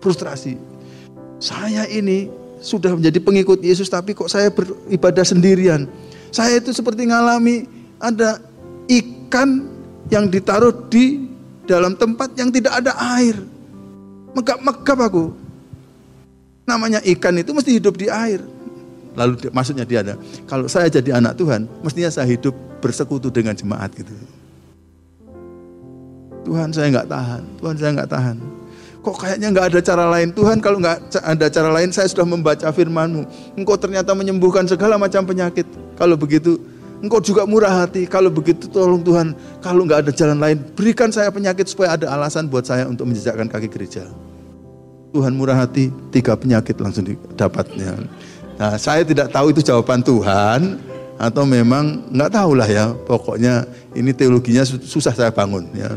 frustrasi. 0.00 0.56
Saya 1.36 1.84
ini 1.92 2.32
sudah 2.62 2.94
menjadi 2.96 3.18
pengikut 3.20 3.60
Yesus 3.60 3.90
tapi 3.92 4.16
kok 4.16 4.32
saya 4.32 4.48
beribadah 4.48 5.26
sendirian. 5.26 5.84
Saya 6.32 6.56
itu 6.56 6.72
seperti 6.72 7.10
ngalami 7.10 7.68
ada 8.00 8.40
ikan 8.88 9.68
yang 10.08 10.32
ditaruh 10.32 10.72
di 10.88 11.28
dalam 11.68 11.94
tempat 11.94 12.32
yang 12.38 12.48
tidak 12.48 12.80
ada 12.80 12.96
air. 13.18 13.36
Megap-megap 14.32 14.98
aku. 15.12 15.41
Namanya 16.72 17.04
ikan 17.04 17.36
itu 17.36 17.52
mesti 17.52 17.76
hidup 17.76 18.00
di 18.00 18.08
air. 18.08 18.40
Lalu 19.12 19.52
maksudnya 19.52 19.84
dia 19.84 20.00
ada, 20.00 20.16
kalau 20.48 20.64
saya 20.72 20.88
jadi 20.88 21.20
anak 21.20 21.36
Tuhan, 21.36 21.68
mestinya 21.84 22.08
saya 22.08 22.24
hidup 22.32 22.56
bersekutu 22.80 23.28
dengan 23.28 23.52
jemaat 23.52 23.92
gitu. 23.92 24.08
Tuhan 26.48 26.72
saya 26.72 26.88
nggak 26.96 27.12
tahan, 27.12 27.42
Tuhan 27.60 27.76
saya 27.76 27.90
nggak 27.92 28.08
tahan. 28.08 28.36
Kok 29.04 29.16
kayaknya 29.20 29.52
nggak 29.52 29.66
ada 29.68 29.80
cara 29.82 30.04
lain 30.08 30.30
Tuhan 30.30 30.62
kalau 30.62 30.78
nggak 30.78 31.10
ada 31.20 31.46
cara 31.52 31.70
lain 31.74 31.92
saya 31.92 32.08
sudah 32.08 32.24
membaca 32.24 32.64
firmanmu. 32.72 33.52
Engkau 33.60 33.76
ternyata 33.76 34.16
menyembuhkan 34.16 34.64
segala 34.64 34.96
macam 34.96 35.28
penyakit. 35.28 35.68
Kalau 36.00 36.16
begitu 36.16 36.56
Engkau 37.02 37.18
juga 37.18 37.42
murah 37.42 37.82
hati. 37.82 38.06
Kalau 38.06 38.30
begitu 38.30 38.70
tolong 38.70 39.02
Tuhan, 39.02 39.34
kalau 39.58 39.82
nggak 39.82 40.06
ada 40.06 40.12
jalan 40.14 40.38
lain, 40.38 40.62
berikan 40.78 41.10
saya 41.10 41.34
penyakit 41.34 41.66
supaya 41.66 41.98
ada 41.98 42.06
alasan 42.14 42.46
buat 42.46 42.62
saya 42.62 42.86
untuk 42.86 43.10
menjejakkan 43.10 43.50
kaki 43.50 43.68
gereja. 43.68 44.06
Tuhan 45.12 45.36
murah 45.36 45.60
hati, 45.60 45.92
tiga 46.08 46.32
penyakit 46.32 46.80
langsung 46.80 47.04
didapatnya. 47.04 48.00
Nah, 48.56 48.80
saya 48.80 49.04
tidak 49.04 49.28
tahu 49.28 49.52
itu 49.52 49.60
jawaban 49.60 50.00
Tuhan 50.00 50.80
atau 51.20 51.44
memang 51.44 52.08
nggak 52.08 52.32
tahu 52.32 52.56
lah 52.56 52.64
ya. 52.64 52.96
Pokoknya 53.04 53.68
ini 53.92 54.16
teologinya 54.16 54.64
susah 54.64 55.12
saya 55.12 55.28
bangun 55.28 55.68
ya. 55.76 55.92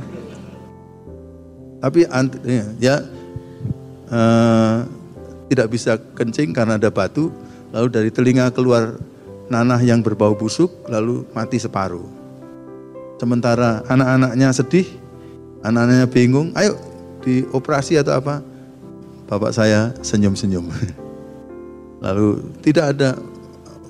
Tapi 1.80 2.04
ya, 2.44 2.66
ya 2.82 2.96
uh, 4.12 4.84
tidak 5.48 5.68
bisa 5.72 5.96
kencing 6.18 6.52
karena 6.52 6.76
ada 6.76 6.92
batu, 6.92 7.32
lalu 7.72 7.88
dari 7.88 8.10
telinga 8.12 8.52
keluar 8.52 9.00
nanah 9.48 9.80
yang 9.80 10.02
berbau 10.02 10.34
busuk, 10.34 10.74
lalu 10.90 11.24
mati 11.32 11.62
separuh. 11.62 12.04
Sementara 13.16 13.86
anak-anaknya 13.88 14.50
sedih, 14.52 14.88
anak-anaknya 15.64 16.08
bingung, 16.10 16.52
ayo 16.58 16.76
dioperasi 17.24 17.96
atau 18.02 18.18
apa? 18.18 18.55
Bapak 19.26 19.52
saya 19.54 19.94
senyum-senyum. 20.02 20.70
Lalu 22.06 22.42
tidak 22.62 22.96
ada 22.98 23.18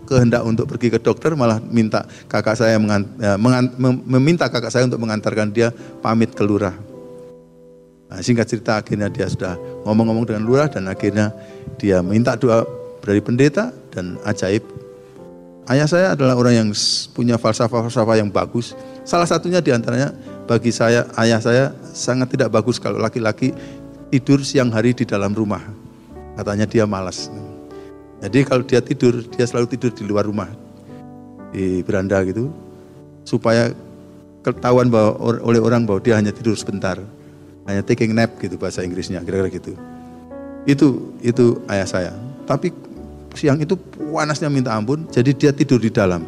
kehendak 0.06 0.45
untuk 0.45 0.69
pergi 0.69 0.93
ke 0.93 1.00
dokter 1.02 1.34
malah 1.34 1.58
minta 1.60 2.06
kakak 2.30 2.56
saya 2.56 2.78
mengant, 2.78 3.10
ya, 3.17 3.36
meminta 4.06 4.45
kakak 4.48 4.69
saya 4.69 4.86
untuk 4.86 5.02
mengantarkan 5.02 5.50
dia 5.50 5.74
pamit 6.00 6.32
ke 6.32 6.45
lurah. 6.45 6.74
Nah, 8.06 8.21
singkat 8.21 8.45
cerita 8.45 8.80
akhirnya 8.80 9.10
dia 9.10 9.26
sudah 9.26 9.58
ngomong-ngomong 9.84 10.30
dengan 10.30 10.45
lurah 10.45 10.69
dan 10.69 10.86
akhirnya 10.86 11.34
dia 11.82 12.06
minta 12.06 12.38
doa 12.38 12.63
dari 13.02 13.19
pendeta 13.19 13.74
dan 13.89 14.21
ajaib. 14.24 14.62
Ayah 15.65 15.89
saya 15.89 16.08
adalah 16.13 16.38
orang 16.38 16.54
yang 16.54 16.69
punya 17.17 17.41
falsafah-falsafah 17.41 18.21
yang 18.21 18.30
bagus. 18.30 18.78
Salah 19.02 19.26
satunya 19.26 19.65
di 19.65 19.74
antaranya 19.74 20.13
bagi 20.45 20.69
saya, 20.69 21.10
ayah 21.17 21.41
saya 21.41 21.74
sangat 21.89 22.38
tidak 22.38 22.54
bagus 22.54 22.78
kalau 22.78 23.02
laki-laki 23.02 23.50
tidur 24.10 24.41
siang 24.46 24.70
hari 24.70 24.94
di 24.94 25.06
dalam 25.08 25.34
rumah. 25.34 25.62
Katanya 26.36 26.68
dia 26.68 26.84
malas. 26.84 27.32
Jadi 28.20 28.44
kalau 28.44 28.63
dia 28.63 28.82
tidur, 28.84 29.24
dia 29.32 29.46
selalu 29.48 29.68
tidur 29.76 29.91
di 29.94 30.04
luar 30.04 30.28
rumah. 30.28 30.50
Di 31.52 31.82
beranda 31.86 32.20
gitu. 32.28 32.52
Supaya 33.24 33.72
ketahuan 34.44 34.91
bahwa 34.91 35.18
oleh 35.41 35.62
orang 35.62 35.88
bahwa 35.88 36.04
dia 36.04 36.20
hanya 36.20 36.36
tidur 36.36 36.54
sebentar. 36.60 37.00
Hanya 37.65 37.82
taking 37.82 38.13
nap 38.13 38.38
gitu 38.38 38.62
bahasa 38.62 38.86
Inggrisnya, 38.86 39.26
kira-kira 39.26 39.50
gitu. 39.50 39.74
Itu 40.70 41.18
itu 41.26 41.62
ayah 41.65 41.88
saya. 41.89 42.12
Tapi 42.46 42.70
siang 43.34 43.58
itu 43.58 43.74
panasnya 44.13 44.54
minta 44.54 44.70
ampun, 44.78 45.10
jadi 45.10 45.32
dia 45.34 45.52
tidur 45.52 45.82
di 45.82 45.89
dalam. 45.89 46.22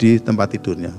Di 0.00 0.16
tempat 0.16 0.56
tidurnya. 0.56 0.96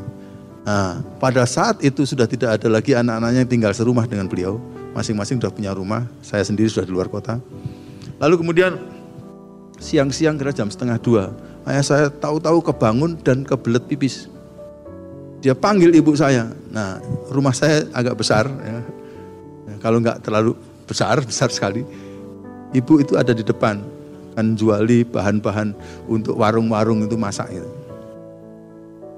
Nah, 0.61 1.01
pada 1.17 1.41
saat 1.49 1.81
itu 1.81 2.05
sudah 2.05 2.29
tidak 2.29 2.61
ada 2.61 2.69
lagi 2.69 2.93
anak-anaknya 2.93 3.41
yang 3.41 3.49
tinggal 3.49 3.73
serumah 3.73 4.05
dengan 4.05 4.29
beliau 4.29 4.61
masing-masing 4.91 5.39
sudah 5.39 5.51
punya 5.51 5.71
rumah, 5.71 6.07
saya 6.19 6.43
sendiri 6.43 6.67
sudah 6.67 6.85
di 6.87 6.93
luar 6.93 7.07
kota. 7.07 7.39
Lalu 8.19 8.35
kemudian 8.43 8.77
siang-siang 9.81 10.37
kira 10.37 10.53
jam 10.53 10.69
setengah 10.69 10.99
dua, 11.01 11.33
ayah 11.65 11.83
saya 11.83 12.05
tahu-tahu 12.11 12.61
kebangun 12.61 13.17
dan 13.19 13.47
kebelet 13.47 13.83
pipis. 13.87 14.29
Dia 15.41 15.57
panggil 15.57 15.89
ibu 15.97 16.13
saya. 16.13 16.53
Nah, 16.69 17.01
rumah 17.33 17.55
saya 17.55 17.89
agak 17.97 18.21
besar, 18.21 18.45
ya. 18.45 18.79
kalau 19.81 19.97
nggak 19.97 20.21
terlalu 20.21 20.53
besar, 20.85 21.17
besar 21.29 21.49
sekali. 21.49 21.81
Ibu 22.71 23.03
itu 23.03 23.17
ada 23.17 23.33
di 23.33 23.41
depan, 23.41 23.81
kan 24.37 24.55
juali 24.55 25.03
bahan-bahan 25.03 25.73
untuk 26.07 26.37
warung-warung 26.37 27.03
itu 27.03 27.17
masak. 27.17 27.51
Gitu. 27.51 27.69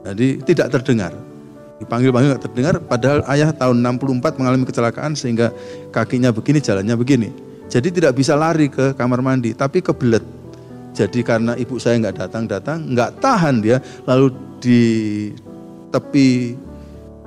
Jadi 0.03 0.27
tidak 0.47 0.67
terdengar. 0.79 1.32
Dipanggil-panggil 1.83 2.29
nggak 2.33 2.43
terdengar, 2.49 2.75
padahal 2.79 3.19
ayah 3.35 3.51
tahun 3.51 3.83
64 3.99 4.39
mengalami 4.39 4.65
kecelakaan 4.65 5.13
sehingga 5.13 5.51
kakinya 5.91 6.31
begini, 6.31 6.63
jalannya 6.63 6.95
begini. 6.95 7.29
Jadi 7.67 7.89
tidak 7.91 8.15
bisa 8.15 8.39
lari 8.39 8.71
ke 8.71 8.95
kamar 8.95 9.19
mandi, 9.19 9.51
tapi 9.51 9.83
kebelet. 9.83 10.23
Jadi 10.93 11.19
karena 11.25 11.57
ibu 11.57 11.75
saya 11.81 11.99
nggak 11.99 12.17
datang-datang, 12.23 12.85
nggak 12.93 13.11
tahan 13.17 13.55
dia, 13.59 13.81
lalu 14.05 14.31
di 14.61 14.81
tepi 15.89 16.53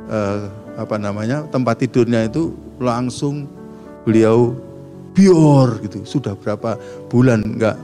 eh, 0.09 0.42
apa 0.77 0.97
namanya 0.97 1.45
tempat 1.51 1.83
tidurnya 1.83 2.31
itu 2.31 2.55
langsung 2.79 3.51
beliau 4.07 4.55
bior 5.12 5.83
gitu. 5.83 6.07
Sudah 6.07 6.38
berapa 6.38 6.79
bulan 7.11 7.42
nggak 7.42 7.77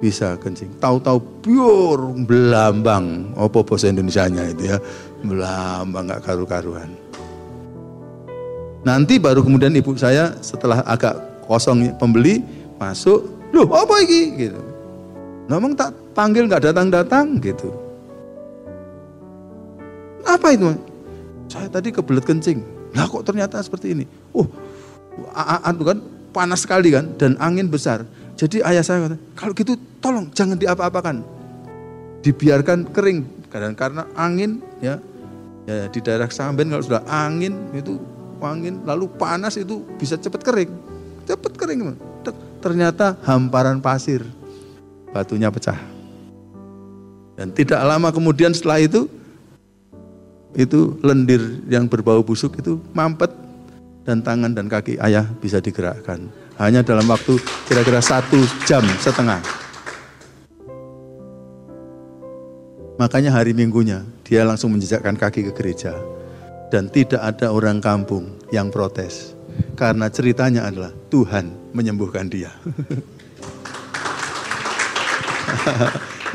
bisa 0.00 0.36
kencing. 0.36 0.76
Tahu-tahu 0.76 1.18
bior 1.40 2.12
belambang, 2.28 3.32
apa 3.32 3.58
bahasa 3.64 3.88
Indonesia-nya 3.88 4.52
itu 4.52 4.62
ya, 4.68 4.76
belambang 5.24 6.10
nggak 6.10 6.22
karu-karuan. 6.24 6.90
Nanti 8.86 9.18
baru 9.18 9.42
kemudian 9.42 9.74
ibu 9.74 9.96
saya 9.98 10.36
setelah 10.44 10.82
agak 10.86 11.18
kosong 11.46 11.90
pembeli 11.98 12.42
masuk, 12.78 13.26
loh 13.50 13.66
apa 13.74 14.02
ini 14.06 14.46
gitu. 14.46 14.60
Ngomong 15.46 15.74
tak 15.74 15.94
panggil 16.14 16.46
nggak 16.46 16.70
datang-datang 16.70 17.38
gitu. 17.42 17.70
Apa 20.26 20.54
itu? 20.54 20.74
Saya 21.46 21.70
tadi 21.70 21.94
kebelet 21.94 22.26
kencing. 22.26 22.62
Lah 22.94 23.06
kok 23.06 23.22
ternyata 23.22 23.62
seperti 23.62 23.94
ini? 23.94 24.04
Oh, 24.34 24.46
anu 25.36 25.82
kan 25.86 25.98
panas 26.34 26.66
sekali 26.66 26.90
kan 26.90 27.14
dan 27.14 27.38
angin 27.38 27.70
besar. 27.70 28.02
Jadi 28.36 28.60
ayah 28.60 28.84
saya 28.84 29.08
kata, 29.08 29.16
kalau 29.32 29.52
gitu 29.56 29.78
tolong 30.02 30.28
jangan 30.34 30.58
diapa-apakan. 30.60 31.35
Dibiarkan 32.26 32.90
kering 32.90 33.46
karena 33.46 33.70
karena 33.78 34.02
angin 34.18 34.58
ya, 34.82 34.98
ya 35.62 35.86
di 35.86 36.02
daerah 36.02 36.26
Samben 36.26 36.66
kalau 36.74 36.82
sudah 36.82 37.06
angin 37.06 37.54
itu 37.70 38.02
angin 38.42 38.82
lalu 38.82 39.06
panas 39.14 39.54
itu 39.54 39.86
bisa 39.94 40.18
cepat 40.18 40.42
kering. 40.42 40.74
Cepat 41.22 41.54
kering. 41.54 41.94
Ternyata 42.58 43.14
hamparan 43.22 43.78
pasir 43.78 44.26
batunya 45.14 45.54
pecah. 45.54 45.78
Dan 47.38 47.54
tidak 47.54 47.78
lama 47.84 48.10
kemudian 48.10 48.50
setelah 48.50 48.82
itu, 48.82 49.06
itu 50.58 50.98
lendir 51.04 51.62
yang 51.70 51.86
berbau 51.86 52.26
busuk 52.26 52.58
itu 52.58 52.80
mampet 52.90 53.30
dan 54.02 54.24
tangan 54.24 54.50
dan 54.50 54.66
kaki 54.66 54.98
ayah 54.98 55.30
bisa 55.38 55.62
digerakkan. 55.62 56.26
Hanya 56.56 56.80
dalam 56.80 57.04
waktu 57.06 57.36
kira-kira 57.68 58.00
satu 58.00 58.40
jam 58.64 58.82
setengah. 58.98 59.38
Makanya 62.96 63.28
hari 63.32 63.52
minggunya 63.52 64.04
dia 64.24 64.44
langsung 64.44 64.72
menjejakkan 64.72 65.20
kaki 65.20 65.44
ke 65.50 65.52
gereja. 65.52 65.92
Dan 66.66 66.90
tidak 66.90 67.22
ada 67.22 67.54
orang 67.54 67.78
kampung 67.78 68.34
yang 68.50 68.74
protes. 68.74 69.36
Karena 69.78 70.10
ceritanya 70.10 70.66
adalah 70.66 70.90
Tuhan 71.12 71.70
menyembuhkan 71.70 72.26
dia. 72.26 72.50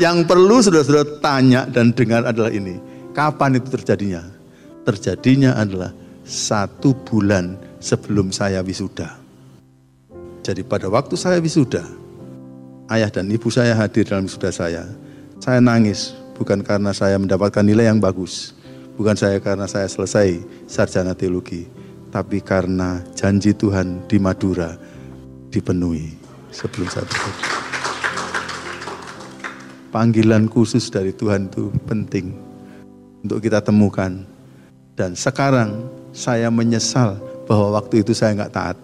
Yang 0.02 0.17
perlu 0.26 0.58
saudara-saudara 0.63 1.19
tanya 1.19 1.62
dan 1.67 1.91
dengar 1.91 2.26
adalah 2.26 2.50
ini. 2.50 2.80
Kapan 3.12 3.60
itu 3.60 3.67
terjadinya? 3.69 4.24
Terjadinya 4.88 5.54
adalah 5.60 5.91
satu 6.24 6.95
bulan 7.06 7.60
sebelum 7.78 8.32
saya 8.32 8.63
wisuda. 8.63 9.19
Jadi 10.41 10.65
pada 10.65 10.89
waktu 10.89 11.13
saya 11.19 11.38
wisuda, 11.38 11.86
ayah 12.89 13.13
dan 13.13 13.30
ibu 13.30 13.52
saya 13.54 13.78
hadir 13.78 14.08
dalam 14.08 14.26
wisuda 14.26 14.50
saya. 14.50 14.89
Saya 15.38 15.62
nangis 15.62 16.17
bukan 16.42 16.66
karena 16.66 16.90
saya 16.90 17.22
mendapatkan 17.22 17.62
nilai 17.62 17.94
yang 17.94 18.02
bagus, 18.02 18.58
bukan 18.98 19.14
saya 19.14 19.38
karena 19.38 19.70
saya 19.70 19.86
selesai 19.86 20.42
sarjana 20.66 21.14
teologi, 21.14 21.70
tapi 22.10 22.42
karena 22.42 23.06
janji 23.14 23.54
Tuhan 23.54 24.10
di 24.10 24.18
Madura 24.18 24.74
dipenuhi 25.54 26.18
sebelum 26.50 26.90
saya 26.90 27.06
bekerja 27.06 27.62
panggilan 29.92 30.48
khusus 30.48 30.88
dari 30.88 31.12
Tuhan 31.12 31.52
itu 31.52 31.70
penting 31.86 32.32
untuk 33.22 33.44
kita 33.44 33.60
temukan. 33.60 34.24
Dan 34.96 35.14
sekarang 35.14 35.86
saya 36.16 36.48
menyesal 36.48 37.20
bahwa 37.46 37.78
waktu 37.78 38.02
itu 38.02 38.16
saya 38.16 38.34
nggak 38.34 38.56
taat. 38.56 38.78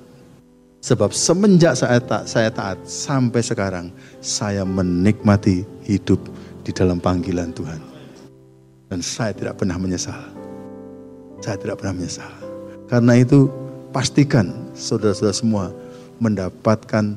Sebab 0.84 1.12
semenjak 1.12 1.74
saya 1.74 1.98
taat, 2.00 2.30
saya 2.30 2.50
taat 2.54 2.78
sampai 2.86 3.42
sekarang 3.42 3.90
saya 4.22 4.62
menikmati 4.64 5.66
hidup 5.84 6.22
di 6.68 6.76
dalam 6.76 7.00
panggilan 7.00 7.56
Tuhan. 7.56 7.80
Dan 8.92 9.00
saya 9.00 9.32
tidak 9.32 9.64
pernah 9.64 9.80
menyesal. 9.80 10.20
Saya 11.40 11.56
tidak 11.56 11.80
pernah 11.80 11.96
menyesal. 11.96 12.28
Karena 12.92 13.16
itu 13.16 13.48
pastikan 13.96 14.52
saudara-saudara 14.76 15.36
semua 15.36 15.66
mendapatkan 16.20 17.16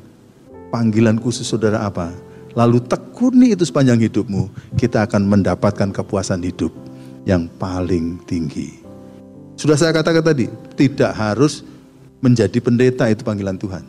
panggilan 0.70 1.18
khusus 1.18 1.50
saudara 1.50 1.82
apa? 1.82 2.14
lalu 2.58 2.82
tekuni 2.82 3.54
itu 3.54 3.62
sepanjang 3.66 4.00
hidupmu, 4.02 4.50
kita 4.74 5.06
akan 5.06 5.26
mendapatkan 5.26 5.94
kepuasan 5.94 6.42
hidup 6.42 6.72
yang 7.28 7.46
paling 7.60 8.18
tinggi. 8.26 8.80
Sudah 9.54 9.76
saya 9.76 9.92
katakan 9.92 10.24
tadi, 10.24 10.48
tidak 10.74 11.12
harus 11.14 11.62
menjadi 12.24 12.58
pendeta 12.58 13.06
itu 13.12 13.22
panggilan 13.22 13.60
Tuhan. 13.60 13.84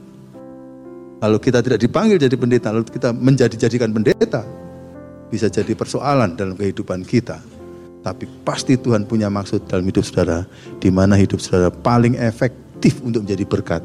Kalau 1.22 1.38
kita 1.38 1.62
tidak 1.62 1.80
dipanggil 1.80 2.18
jadi 2.18 2.36
pendeta, 2.36 2.74
lalu 2.74 2.86
kita 2.90 3.14
menjadi 3.14 3.56
jadikan 3.56 3.94
pendeta, 3.94 4.42
bisa 5.32 5.48
jadi 5.48 5.72
persoalan 5.72 6.36
dalam 6.36 6.60
kehidupan 6.60 7.08
kita. 7.08 7.40
Tapi 8.04 8.28
pasti 8.44 8.76
Tuhan 8.76 9.08
punya 9.08 9.32
maksud 9.32 9.66
dalam 9.72 9.88
hidup 9.88 10.04
saudara, 10.04 10.44
di 10.84 10.92
mana 10.92 11.16
hidup 11.16 11.40
saudara 11.40 11.72
paling 11.72 12.20
efektif 12.20 13.00
untuk 13.00 13.24
menjadi 13.24 13.46
berkat 13.48 13.84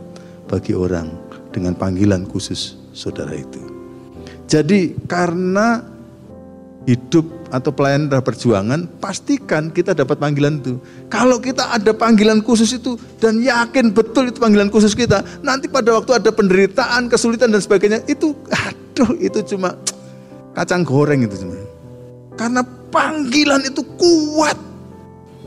bagi 0.50 0.74
orang 0.74 1.06
dengan 1.54 1.78
panggilan 1.78 2.26
khusus 2.26 2.74
saudara 2.90 3.36
itu. 3.36 3.60
Jadi 4.50 4.96
karena 5.06 5.84
hidup 6.86 7.26
atau 7.50 7.70
pelayanan 7.74 8.10
dalam 8.10 8.24
perjuangan, 8.24 8.80
pastikan 9.02 9.70
kita 9.74 9.92
dapat 9.92 10.18
panggilan 10.18 10.62
itu. 10.62 10.78
Kalau 11.10 11.38
kita 11.42 11.74
ada 11.74 11.90
panggilan 11.94 12.42
khusus 12.42 12.78
itu 12.78 12.94
dan 13.18 13.42
yakin 13.42 13.90
betul 13.90 14.30
itu 14.30 14.38
panggilan 14.38 14.70
khusus 14.70 14.94
kita, 14.94 15.22
nanti 15.42 15.66
pada 15.66 15.94
waktu 15.94 16.22
ada 16.22 16.30
penderitaan, 16.30 17.10
kesulitan 17.10 17.50
dan 17.50 17.60
sebagainya, 17.62 18.02
itu 18.06 18.34
aduh 18.50 19.18
itu 19.18 19.42
cuma 19.54 19.74
kacang 20.56 20.80
goreng 20.80 21.20
itu 21.28 21.44
cuma. 21.44 21.60
Karena 22.40 22.64
panggilan 22.88 23.60
itu 23.68 23.84
kuat. 24.00 24.56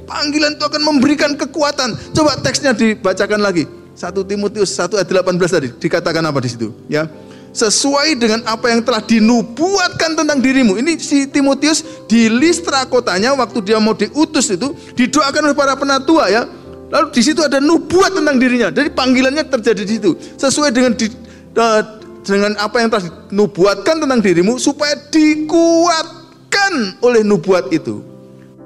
Panggilan 0.06 0.58
itu 0.58 0.64
akan 0.66 0.82
memberikan 0.86 1.34
kekuatan. 1.34 1.98
Coba 2.14 2.38
teksnya 2.38 2.78
dibacakan 2.78 3.42
lagi. 3.42 3.66
1 3.98 4.16
Timotius 4.24 4.78
1 4.78 4.96
ayat 4.96 5.10
18 5.12 5.36
tadi 5.50 5.68
dikatakan 5.76 6.24
apa 6.24 6.40
di 6.40 6.50
situ? 6.50 6.72
Ya, 6.88 7.12
sesuai 7.52 8.16
dengan 8.16 8.40
apa 8.48 8.72
yang 8.72 8.80
telah 8.86 9.04
dinubuatkan 9.04 10.16
tentang 10.16 10.40
dirimu. 10.40 10.80
Ini 10.80 10.96
si 10.96 11.28
Timotius 11.28 11.84
di 12.08 12.32
Listra 12.32 12.88
kotanya 12.88 13.36
waktu 13.36 13.60
dia 13.60 13.76
mau 13.82 13.92
diutus 13.92 14.56
itu 14.56 14.72
didoakan 14.96 15.52
oleh 15.52 15.58
para 15.58 15.76
penatua 15.76 16.32
ya. 16.32 16.48
Lalu 16.90 17.14
di 17.14 17.22
situ 17.22 17.44
ada 17.44 17.62
nubuat 17.62 18.18
tentang 18.18 18.40
dirinya. 18.42 18.74
Jadi 18.74 18.90
panggilannya 18.96 19.46
terjadi 19.46 19.82
di 19.86 19.94
situ. 20.00 20.12
Sesuai 20.18 20.74
dengan 20.74 20.98
di, 20.98 21.06
uh, 21.54 21.99
dengan 22.30 22.54
apa 22.62 22.78
yang 22.78 22.94
telah 22.94 23.10
dinubuatkan 23.10 23.96
tentang 24.06 24.22
dirimu 24.22 24.62
supaya 24.62 24.94
dikuatkan 25.10 26.74
oleh 27.02 27.26
nubuat 27.26 27.74
itu 27.74 28.06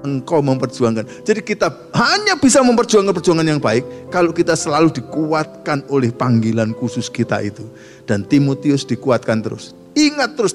engkau 0.03 0.43
memperjuangkan. 0.43 1.23
Jadi 1.23 1.41
kita 1.41 1.71
hanya 1.95 2.35
bisa 2.35 2.59
memperjuangkan 2.59 3.15
perjuangan 3.15 3.47
yang 3.47 3.63
baik 3.63 4.11
kalau 4.11 4.35
kita 4.35 4.53
selalu 4.53 4.91
dikuatkan 4.91 5.87
oleh 5.87 6.11
panggilan 6.11 6.75
khusus 6.75 7.07
kita 7.07 7.39
itu. 7.39 7.63
Dan 8.03 8.27
Timotius 8.27 8.83
dikuatkan 8.83 9.39
terus. 9.39 9.71
Ingat 9.95 10.35
terus 10.35 10.53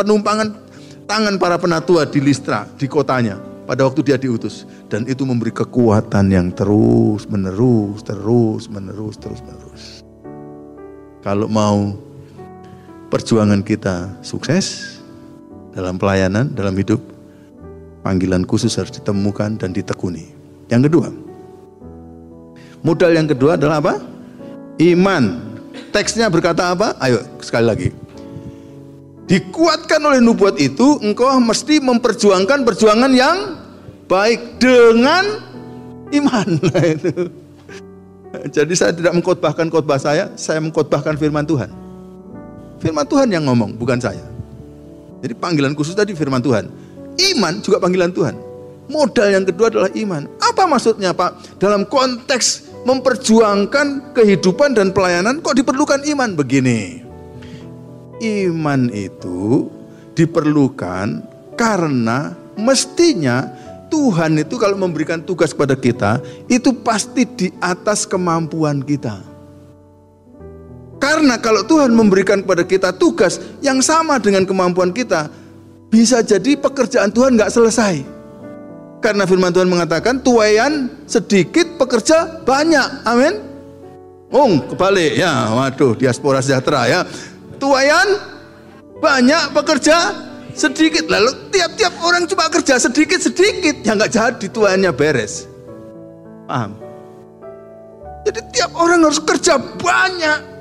penumpangan 0.00 0.56
tangan 1.04 1.36
para 1.36 1.60
penatua 1.60 2.08
di 2.08 2.24
Listra, 2.24 2.64
di 2.80 2.88
kotanya 2.88 3.36
pada 3.68 3.84
waktu 3.84 4.00
dia 4.00 4.16
diutus. 4.16 4.64
Dan 4.88 5.04
itu 5.04 5.28
memberi 5.28 5.52
kekuatan 5.52 6.32
yang 6.32 6.48
terus 6.56 7.28
menerus, 7.28 8.00
terus 8.00 8.64
menerus, 8.72 9.14
terus 9.20 9.40
menerus. 9.44 10.00
Kalau 11.20 11.50
mau 11.50 12.05
perjuangan 13.16 13.64
kita 13.64 14.20
sukses 14.20 15.00
dalam 15.72 15.96
pelayanan, 15.96 16.52
dalam 16.52 16.76
hidup, 16.76 17.00
panggilan 18.04 18.44
khusus 18.44 18.76
harus 18.76 18.92
ditemukan 18.92 19.56
dan 19.56 19.72
ditekuni. 19.72 20.28
Yang 20.68 20.92
kedua, 20.92 21.08
modal 22.84 23.16
yang 23.16 23.24
kedua 23.24 23.56
adalah 23.56 23.80
apa? 23.80 23.94
Iman. 24.76 25.56
Teksnya 25.96 26.28
berkata 26.28 26.76
apa? 26.76 26.92
Ayo 27.00 27.24
sekali 27.40 27.64
lagi. 27.64 27.88
Dikuatkan 29.32 29.98
oleh 30.04 30.20
nubuat 30.20 30.60
itu, 30.60 31.00
engkau 31.00 31.40
mesti 31.40 31.80
memperjuangkan 31.80 32.68
perjuangan 32.68 33.12
yang 33.16 33.56
baik 34.12 34.60
dengan 34.60 35.24
iman. 36.12 36.48
Nah. 38.26 38.42
Jadi 38.52 38.74
saya 38.74 38.92
tidak 38.92 39.16
mengkhotbahkan 39.16 39.70
khotbah 39.70 40.02
saya, 40.02 40.34
saya 40.34 40.58
mengkhotbahkan 40.60 41.14
firman 41.16 41.46
Tuhan. 41.46 41.85
Firman 42.80 43.08
Tuhan 43.08 43.28
yang 43.32 43.48
ngomong, 43.48 43.76
bukan 43.76 43.96
saya. 43.96 44.22
Jadi 45.24 45.32
panggilan 45.32 45.72
khusus 45.72 45.96
tadi 45.96 46.12
firman 46.12 46.44
Tuhan. 46.44 46.68
Iman 47.16 47.64
juga 47.64 47.80
panggilan 47.80 48.12
Tuhan. 48.12 48.36
Modal 48.86 49.34
yang 49.34 49.44
kedua 49.48 49.66
adalah 49.72 49.90
iman. 49.90 50.30
Apa 50.38 50.68
maksudnya 50.68 51.10
Pak? 51.10 51.58
Dalam 51.58 51.88
konteks 51.88 52.70
memperjuangkan 52.86 54.14
kehidupan 54.14 54.78
dan 54.78 54.94
pelayanan 54.94 55.42
kok 55.42 55.58
diperlukan 55.58 56.06
iman 56.06 56.38
begini. 56.38 57.02
Iman 58.22 58.88
itu 58.94 59.66
diperlukan 60.14 61.26
karena 61.58 62.32
mestinya 62.54 63.50
Tuhan 63.90 64.38
itu 64.38 64.54
kalau 64.56 64.78
memberikan 64.78 65.18
tugas 65.18 65.50
kepada 65.50 65.74
kita 65.74 66.22
itu 66.46 66.70
pasti 66.70 67.26
di 67.26 67.48
atas 67.58 68.06
kemampuan 68.06 68.86
kita. 68.86 69.35
Karena 70.96 71.36
kalau 71.36 71.62
Tuhan 71.64 71.92
memberikan 71.92 72.40
kepada 72.40 72.64
kita 72.64 72.90
tugas 72.96 73.36
yang 73.60 73.84
sama 73.84 74.16
dengan 74.16 74.48
kemampuan 74.48 74.90
kita, 74.96 75.28
bisa 75.92 76.24
jadi 76.24 76.56
pekerjaan 76.56 77.12
Tuhan 77.12 77.36
nggak 77.36 77.52
selesai. 77.52 78.16
Karena 79.04 79.28
firman 79.28 79.52
Tuhan 79.52 79.68
mengatakan 79.68 80.24
tuayan 80.24 80.88
sedikit 81.04 81.76
pekerja 81.76 82.42
banyak. 82.42 83.04
Amin. 83.04 83.34
Oh, 84.32 84.50
kebalik 84.72 85.20
ya. 85.20 85.52
Waduh, 85.52 85.94
diaspora 85.94 86.40
sejahtera 86.40 86.88
ya. 86.88 87.00
Tuayan 87.60 88.08
banyak 88.98 89.52
pekerja 89.52 89.96
sedikit. 90.56 91.06
Lalu 91.12 91.52
tiap-tiap 91.52 91.92
orang 92.02 92.24
cuma 92.24 92.48
kerja 92.48 92.80
sedikit-sedikit. 92.80 93.84
Ya 93.84 93.94
nggak 93.94 94.12
jadi 94.16 94.46
tuayannya 94.48 94.92
beres. 94.96 95.44
Paham? 96.48 96.74
Jadi 98.26 98.40
tiap 98.50 98.74
orang 98.74 99.06
harus 99.06 99.22
kerja 99.22 99.54
banyak 99.60 100.55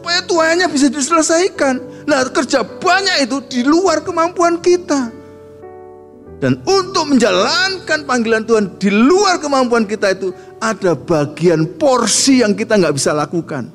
supaya 0.00 0.24
tuanya 0.24 0.64
bisa 0.64 0.88
diselesaikan. 0.88 2.08
Nah, 2.08 2.24
kerja 2.32 2.64
banyak 2.64 3.28
itu 3.28 3.36
di 3.52 3.60
luar 3.68 4.00
kemampuan 4.00 4.56
kita. 4.64 5.12
Dan 6.40 6.56
untuk 6.64 7.04
menjalankan 7.12 8.08
panggilan 8.08 8.48
Tuhan 8.48 8.80
di 8.80 8.88
luar 8.88 9.36
kemampuan 9.44 9.84
kita 9.84 10.16
itu 10.16 10.32
ada 10.56 10.96
bagian 10.96 11.68
porsi 11.76 12.40
yang 12.40 12.56
kita 12.56 12.80
nggak 12.80 12.96
bisa 12.96 13.12
lakukan. 13.12 13.68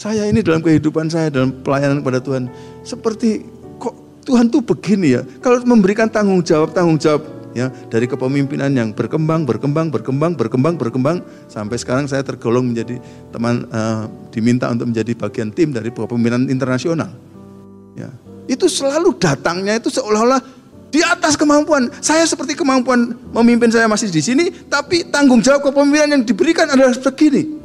Saya 0.00 0.24
ini 0.24 0.40
dalam 0.40 0.64
kehidupan 0.64 1.12
saya 1.12 1.28
dalam 1.28 1.52
pelayanan 1.60 2.00
kepada 2.00 2.24
Tuhan 2.24 2.48
seperti 2.80 3.44
kok 3.76 3.92
Tuhan 4.24 4.48
tuh 4.48 4.64
begini 4.64 5.12
ya. 5.12 5.28
Kalau 5.44 5.60
memberikan 5.68 6.08
tanggung 6.08 6.40
jawab 6.40 6.72
tanggung 6.72 6.96
jawab 6.96 7.20
ya 7.56 7.70
dari 7.90 8.06
kepemimpinan 8.06 8.70
yang 8.70 8.88
berkembang 8.94 9.42
berkembang 9.42 9.90
berkembang 9.90 10.38
berkembang 10.38 10.74
berkembang 10.78 11.16
sampai 11.50 11.76
sekarang 11.78 12.06
saya 12.06 12.22
tergolong 12.22 12.70
menjadi 12.70 13.02
teman 13.34 13.66
uh, 13.70 14.06
diminta 14.30 14.70
untuk 14.70 14.90
menjadi 14.90 15.12
bagian 15.18 15.50
tim 15.50 15.74
dari 15.74 15.90
kepemimpinan 15.90 16.46
internasional. 16.46 17.10
Ya 17.98 18.10
itu 18.50 18.66
selalu 18.66 19.14
datangnya 19.18 19.78
itu 19.78 19.94
seolah-olah 19.94 20.42
di 20.90 20.98
atas 21.06 21.38
kemampuan. 21.38 21.86
Saya 22.02 22.26
seperti 22.26 22.58
kemampuan 22.58 23.14
memimpin 23.30 23.70
saya 23.70 23.86
masih 23.86 24.10
di 24.10 24.22
sini 24.22 24.50
tapi 24.66 25.06
tanggung 25.06 25.38
jawab 25.38 25.70
kepemimpinan 25.70 26.18
yang 26.18 26.22
diberikan 26.26 26.66
adalah 26.66 26.94
begini. 26.94 27.62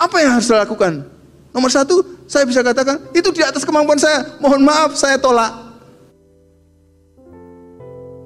Apa 0.00 0.16
yang 0.18 0.38
harus 0.38 0.50
saya 0.50 0.66
lakukan? 0.66 1.06
Nomor 1.54 1.70
satu 1.70 2.02
saya 2.26 2.46
bisa 2.46 2.62
katakan 2.62 3.10
itu 3.14 3.30
di 3.30 3.42
atas 3.46 3.62
kemampuan 3.62 3.98
saya. 3.98 4.38
Mohon 4.42 4.66
maaf 4.66 4.90
saya 4.98 5.18
tolak 5.18 5.69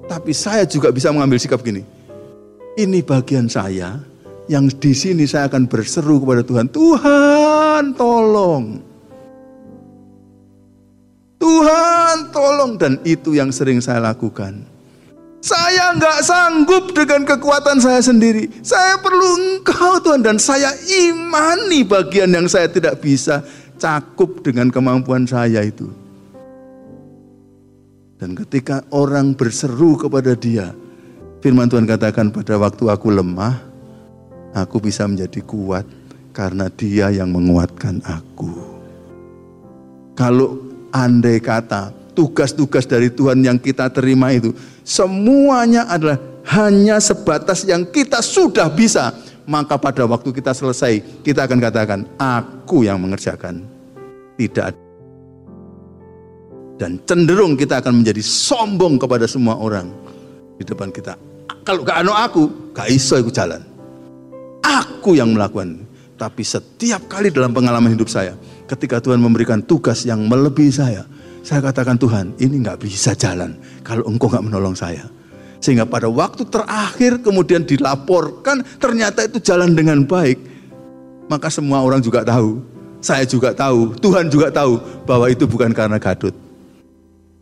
tapi 0.05 0.31
saya 0.33 0.65
juga 0.69 0.93
bisa 0.93 1.09
mengambil 1.09 1.41
sikap 1.41 1.61
gini. 1.61 1.81
Ini 2.75 2.99
bagian 3.01 3.47
saya 3.47 3.97
yang 4.45 4.69
di 4.69 4.93
sini 4.93 5.25
saya 5.25 5.49
akan 5.49 5.65
berseru 5.65 6.21
kepada 6.21 6.45
Tuhan. 6.45 6.69
Tuhan 6.69 7.83
tolong. 7.97 8.65
Tuhan 11.41 12.15
tolong. 12.29 12.71
Dan 12.77 13.01
itu 13.01 13.33
yang 13.33 13.49
sering 13.49 13.81
saya 13.81 14.03
lakukan. 14.03 14.61
Saya 15.41 15.93
nggak 15.93 16.19
sanggup 16.25 16.93
dengan 16.93 17.25
kekuatan 17.25 17.77
saya 17.81 18.01
sendiri. 18.01 18.49
Saya 18.61 18.97
perlu 19.01 19.29
engkau 19.39 19.97
Tuhan. 20.03 20.21
Dan 20.21 20.37
saya 20.37 20.73
imani 20.85 21.81
bagian 21.81 22.29
yang 22.29 22.45
saya 22.45 22.69
tidak 22.69 23.01
bisa 23.01 23.41
cakup 23.81 24.45
dengan 24.45 24.69
kemampuan 24.69 25.25
saya 25.25 25.65
itu. 25.65 26.04
Dan 28.15 28.31
ketika 28.31 28.79
orang 28.95 29.35
berseru 29.35 29.99
kepada 29.99 30.31
dia, 30.39 30.71
firman 31.43 31.67
Tuhan 31.67 31.83
katakan 31.83 32.31
pada 32.31 32.55
waktu 32.55 32.87
aku 32.87 33.11
lemah, 33.11 33.59
aku 34.55 34.79
bisa 34.79 35.03
menjadi 35.03 35.43
kuat 35.43 35.83
karena 36.31 36.71
dia 36.71 37.11
yang 37.11 37.27
menguatkan 37.35 37.99
aku. 38.07 38.55
Kalau 40.15 40.63
andai 40.95 41.43
kata 41.43 41.91
tugas-tugas 42.15 42.87
dari 42.87 43.11
Tuhan 43.11 43.43
yang 43.43 43.59
kita 43.59 43.91
terima 43.91 44.31
itu, 44.31 44.55
semuanya 44.87 45.83
adalah 45.91 46.15
hanya 46.55 47.03
sebatas 47.03 47.67
yang 47.67 47.83
kita 47.83 48.23
sudah 48.23 48.71
bisa, 48.71 49.11
maka 49.43 49.75
pada 49.75 50.07
waktu 50.07 50.31
kita 50.31 50.55
selesai, 50.55 51.03
kita 51.19 51.43
akan 51.43 51.59
katakan, 51.59 51.99
aku 52.15 52.87
yang 52.87 52.95
mengerjakan. 53.03 53.59
Tidak 54.39 54.63
ada 54.63 54.84
dan 56.75 56.99
cenderung 57.07 57.55
kita 57.55 57.79
akan 57.79 58.03
menjadi 58.03 58.19
sombong 58.23 58.99
kepada 58.99 59.25
semua 59.25 59.55
orang 59.55 59.91
di 60.59 60.63
depan 60.67 60.91
kita. 60.91 61.15
Kalau 61.65 61.81
gak 61.81 62.05
anu 62.05 62.13
aku, 62.13 62.73
gak 62.75 62.87
iso 62.91 63.17
aku 63.17 63.31
jalan. 63.31 63.63
Aku 64.61 65.17
yang 65.17 65.33
melakukan. 65.33 65.81
Tapi 66.15 66.47
setiap 66.47 67.11
kali 67.11 67.27
dalam 67.27 67.51
pengalaman 67.51 67.91
hidup 67.91 68.07
saya, 68.07 68.39
ketika 68.71 69.03
Tuhan 69.03 69.19
memberikan 69.19 69.59
tugas 69.59 70.07
yang 70.07 70.23
melebihi 70.31 70.71
saya, 70.71 71.03
saya 71.45 71.59
katakan 71.59 71.99
Tuhan, 71.99 72.33
ini 72.39 72.63
nggak 72.63 72.81
bisa 72.81 73.13
jalan 73.13 73.59
kalau 73.83 74.07
Engkau 74.07 74.31
nggak 74.31 74.45
menolong 74.47 74.73
saya. 74.73 75.05
Sehingga 75.59 75.83
pada 75.83 76.07
waktu 76.07 76.47
terakhir 76.47 77.19
kemudian 77.19 77.67
dilaporkan 77.67 78.63
ternyata 78.79 79.27
itu 79.27 79.43
jalan 79.43 79.75
dengan 79.75 80.07
baik, 80.07 80.39
maka 81.27 81.51
semua 81.51 81.83
orang 81.83 81.99
juga 81.99 82.23
tahu, 82.23 82.63
saya 83.03 83.27
juga 83.27 83.51
tahu, 83.51 83.91
Tuhan 83.99 84.31
juga 84.31 84.49
tahu 84.49 84.79
bahwa 85.03 85.27
itu 85.29 85.43
bukan 85.45 85.75
karena 85.75 85.99
gadut, 85.99 86.33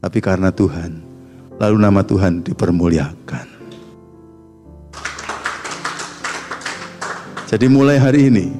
tapi 0.03 0.19
karena 0.19 0.51
Tuhan. 0.51 0.99
Lalu 1.63 1.77
nama 1.79 2.03
Tuhan 2.03 2.43
dipermuliakan. 2.43 3.47
Jadi 7.47 7.65
mulai 7.71 7.95
hari 8.01 8.27
ini, 8.27 8.51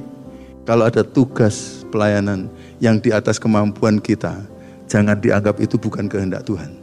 kalau 0.63 0.87
ada 0.87 1.03
tugas 1.03 1.83
pelayanan 1.91 2.47
yang 2.79 2.95
di 3.01 3.11
atas 3.11 3.41
kemampuan 3.41 3.99
kita, 3.99 4.39
jangan 4.87 5.19
dianggap 5.19 5.59
itu 5.59 5.75
bukan 5.75 6.07
kehendak 6.07 6.47
Tuhan. 6.47 6.79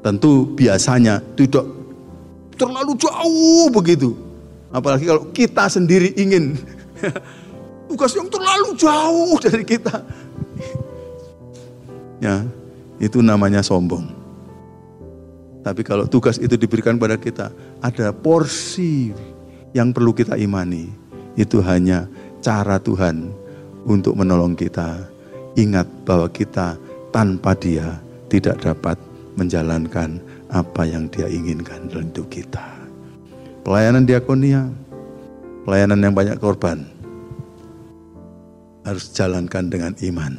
Tentu 0.00 0.48
biasanya 0.56 1.20
tidak 1.36 1.66
terlalu 2.56 2.96
jauh 2.96 3.68
begitu. 3.68 4.16
Apalagi 4.72 5.04
kalau 5.04 5.28
kita 5.34 5.68
sendiri 5.68 6.14
ingin 6.16 6.56
tugas 7.90 8.14
yang 8.16 8.30
terlalu 8.30 8.72
jauh 8.78 9.36
dari 9.42 9.64
kita. 9.66 10.00
Ya, 12.22 12.46
itu 13.00 13.24
namanya 13.24 13.64
sombong. 13.64 14.04
Tapi 15.64 15.80
kalau 15.84 16.04
tugas 16.04 16.36
itu 16.36 16.56
diberikan 16.56 17.00
pada 17.00 17.16
kita, 17.16 17.48
ada 17.80 18.12
porsi 18.12 19.12
yang 19.72 19.92
perlu 19.92 20.12
kita 20.12 20.36
imani. 20.36 20.88
Itu 21.36 21.64
hanya 21.64 22.08
cara 22.44 22.76
Tuhan 22.76 23.32
untuk 23.88 24.16
menolong 24.16 24.52
kita. 24.56 25.00
Ingat 25.56 25.88
bahwa 26.04 26.28
kita 26.28 26.76
tanpa 27.12 27.56
dia 27.56 27.98
tidak 28.28 28.60
dapat 28.62 28.96
menjalankan 29.36 30.20
apa 30.52 30.82
yang 30.84 31.08
dia 31.08 31.26
inginkan 31.28 31.88
dalam 31.88 32.08
hidup 32.12 32.28
kita. 32.28 32.64
Pelayanan 33.64 34.08
diakonia, 34.08 34.64
pelayanan 35.68 36.00
yang 36.00 36.14
banyak 36.16 36.36
korban, 36.40 36.88
harus 38.84 39.12
jalankan 39.12 39.68
dengan 39.68 39.92
iman. 40.00 40.32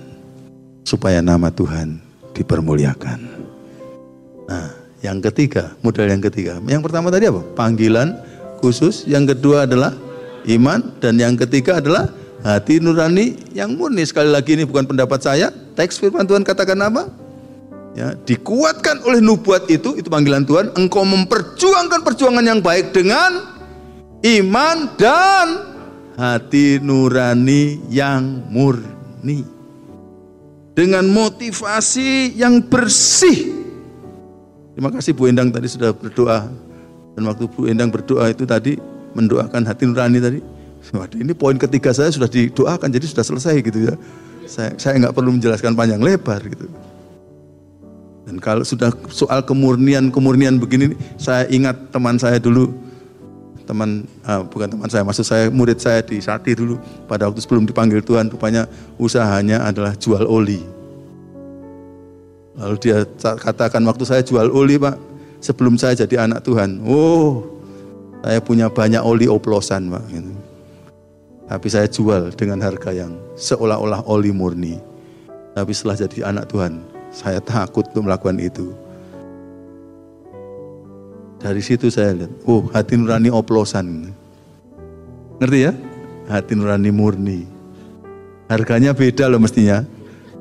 Supaya 0.81 1.21
nama 1.21 1.53
Tuhan 1.53 2.10
dipermuliakan. 2.35 3.19
Nah, 4.47 4.69
yang 5.01 5.17
ketiga, 5.23 5.73
modal 5.81 6.07
yang 6.07 6.21
ketiga. 6.21 6.61
Yang 6.67 6.81
pertama 6.85 7.09
tadi 7.09 7.25
apa? 7.31 7.41
Panggilan 7.57 8.19
khusus. 8.61 9.07
Yang 9.09 9.35
kedua 9.37 9.65
adalah 9.65 9.95
iman. 10.45 10.93
Dan 11.01 11.17
yang 11.17 11.33
ketiga 11.39 11.79
adalah 11.81 12.11
hati 12.45 12.77
nurani 12.77 13.37
yang 13.55 13.73
murni. 13.73 14.05
Sekali 14.05 14.29
lagi 14.29 14.53
ini 14.53 14.67
bukan 14.67 14.85
pendapat 14.85 15.19
saya. 15.23 15.49
Teks 15.49 15.97
firman 15.97 16.27
Tuhan 16.27 16.45
katakan 16.45 16.77
apa? 16.83 17.09
Ya, 17.91 18.15
dikuatkan 18.15 19.03
oleh 19.03 19.19
nubuat 19.19 19.67
itu, 19.67 19.99
itu 19.99 20.07
panggilan 20.07 20.47
Tuhan. 20.47 20.71
Engkau 20.79 21.03
memperjuangkan 21.03 22.07
perjuangan 22.07 22.45
yang 22.45 22.63
baik 22.63 22.95
dengan 22.95 23.51
iman 24.23 24.77
dan 24.95 25.47
hati 26.15 26.79
nurani 26.79 27.81
yang 27.91 28.47
murni 28.47 29.60
dengan 30.81 31.05
motivasi 31.05 32.33
yang 32.33 32.57
bersih. 32.65 33.53
Terima 34.73 34.89
kasih 34.89 35.13
Bu 35.13 35.29
Endang 35.29 35.53
tadi 35.53 35.69
sudah 35.69 35.93
berdoa. 35.93 36.49
Dan 37.13 37.29
waktu 37.29 37.45
Bu 37.45 37.69
Endang 37.69 37.93
berdoa 37.93 38.33
itu 38.33 38.49
tadi 38.49 38.81
mendoakan 39.13 39.61
hati 39.61 39.85
nurani 39.85 40.17
tadi. 40.17 40.41
Waduh, 40.89 41.21
ini 41.21 41.37
poin 41.37 41.53
ketiga 41.61 41.93
saya 41.93 42.09
sudah 42.09 42.25
didoakan 42.25 42.89
jadi 42.89 43.05
sudah 43.05 43.21
selesai 43.21 43.61
gitu 43.61 43.93
ya. 43.93 43.95
Saya 44.49 44.73
saya 44.81 44.97
nggak 44.97 45.13
perlu 45.13 45.37
menjelaskan 45.37 45.77
panjang 45.77 46.01
lebar 46.01 46.41
gitu. 46.49 46.65
Dan 48.25 48.41
kalau 48.41 48.65
sudah 48.65 48.89
soal 49.13 49.45
kemurnian 49.45 50.09
kemurnian 50.09 50.57
begini, 50.57 50.97
saya 51.21 51.45
ingat 51.53 51.93
teman 51.93 52.17
saya 52.17 52.41
dulu 52.41 52.73
teman 53.71 54.03
uh, 54.27 54.43
bukan 54.43 54.67
teman 54.67 54.91
saya, 54.91 55.07
maksud 55.07 55.23
saya 55.23 55.47
murid 55.47 55.79
saya 55.79 56.03
di 56.03 56.19
Sati 56.19 56.51
dulu 56.51 56.75
pada 57.07 57.31
waktu 57.31 57.39
sebelum 57.39 57.63
dipanggil 57.63 58.03
Tuhan 58.03 58.27
rupanya 58.27 58.67
usahanya 58.99 59.63
adalah 59.63 59.95
jual 59.95 60.27
oli. 60.27 60.59
Lalu 62.59 62.75
dia 62.83 63.07
katakan 63.15 63.79
waktu 63.87 64.03
saya 64.03 64.19
jual 64.27 64.51
oli 64.51 64.75
Pak, 64.75 64.99
sebelum 65.39 65.79
saya 65.79 65.95
jadi 66.03 66.27
anak 66.27 66.43
Tuhan, 66.43 66.83
oh 66.83 67.47
saya 68.19 68.43
punya 68.43 68.67
banyak 68.67 68.99
oli 68.99 69.31
oplosan 69.31 69.87
Pak. 69.87 70.03
Gitu. 70.11 70.33
Tapi 71.47 71.67
saya 71.71 71.87
jual 71.87 72.35
dengan 72.35 72.59
harga 72.59 72.91
yang 72.91 73.15
seolah-olah 73.39 74.03
oli 74.11 74.35
murni. 74.35 74.75
Tapi 75.55 75.71
setelah 75.71 75.95
jadi 75.95 76.27
anak 76.27 76.51
Tuhan, 76.51 76.83
saya 77.11 77.39
takut 77.39 77.87
untuk 77.91 78.07
melakukan 78.07 78.35
itu. 78.39 78.75
Dari 81.41 81.61
situ 81.65 81.89
saya 81.89 82.13
lihat, 82.13 82.31
oh 82.45 82.69
hati 82.69 82.95
nurani 82.95 83.33
oplosan. 83.33 84.13
Ngerti 85.41 85.59
ya? 85.65 85.73
Hati 86.29 86.53
nurani 86.53 86.93
murni. 86.93 87.49
Harganya 88.45 88.93
beda 88.93 89.25
loh 89.25 89.41
mestinya. 89.41 89.81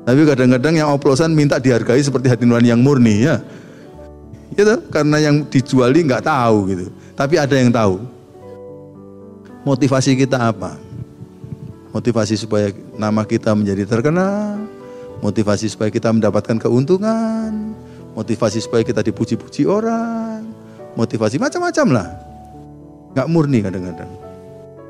Tapi 0.05 0.21
kadang-kadang 0.25 0.77
yang 0.77 0.89
oplosan 0.93 1.33
minta 1.33 1.57
dihargai 1.57 2.01
seperti 2.01 2.29
hati 2.29 2.45
nurani 2.45 2.69
yang 2.69 2.81
murni 2.85 3.25
ya. 3.25 3.41
Gitu, 4.53 4.77
karena 4.93 5.17
yang 5.17 5.47
dijuali 5.49 6.05
nggak 6.05 6.21
tahu 6.21 6.57
gitu. 6.69 6.85
Tapi 7.17 7.35
ada 7.41 7.55
yang 7.57 7.73
tahu. 7.73 7.97
Motivasi 9.65 10.17
kita 10.17 10.53
apa? 10.53 10.91
motivasi 11.91 12.39
supaya 12.39 12.71
nama 12.95 13.27
kita 13.27 13.51
menjadi 13.51 13.83
terkenal, 13.83 14.63
motivasi 15.19 15.67
supaya 15.67 15.91
kita 15.91 16.09
mendapatkan 16.11 16.57
keuntungan, 16.57 17.75
motivasi 18.15 18.63
supaya 18.63 18.81
kita 18.81 19.03
dipuji-puji 19.03 19.67
orang, 19.67 20.30
motivasi 20.95 21.39
macam-macam 21.39 21.87
lah. 21.91 22.07
Gak 23.15 23.27
murni 23.27 23.59
kadang-kadang. 23.63 24.11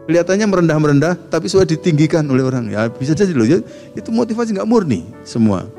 Kelihatannya 0.09 0.45
merendah-merendah, 0.49 1.13
tapi 1.29 1.45
sudah 1.49 1.65
ditinggikan 1.65 2.25
oleh 2.25 2.41
orang. 2.45 2.69
Ya 2.69 2.89
bisa 2.89 3.13
jadi 3.13 3.33
loh, 3.33 3.45
ya, 3.45 3.61
itu 3.93 4.09
motivasi 4.09 4.57
gak 4.57 4.69
murni 4.69 5.05
semua. 5.25 5.69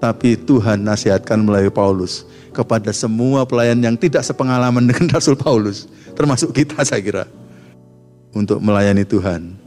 Tapi 0.00 0.36
Tuhan 0.36 0.80
nasihatkan 0.80 1.36
melalui 1.40 1.68
Paulus 1.68 2.24
kepada 2.56 2.88
semua 2.90 3.44
pelayan 3.44 3.76
yang 3.80 3.96
tidak 4.00 4.24
sepengalaman 4.24 4.88
dengan 4.88 5.06
Rasul 5.16 5.36
Paulus, 5.36 5.84
termasuk 6.16 6.56
kita 6.56 6.80
saya 6.84 7.04
kira, 7.04 7.24
untuk 8.32 8.62
melayani 8.62 9.04
Tuhan 9.04 9.58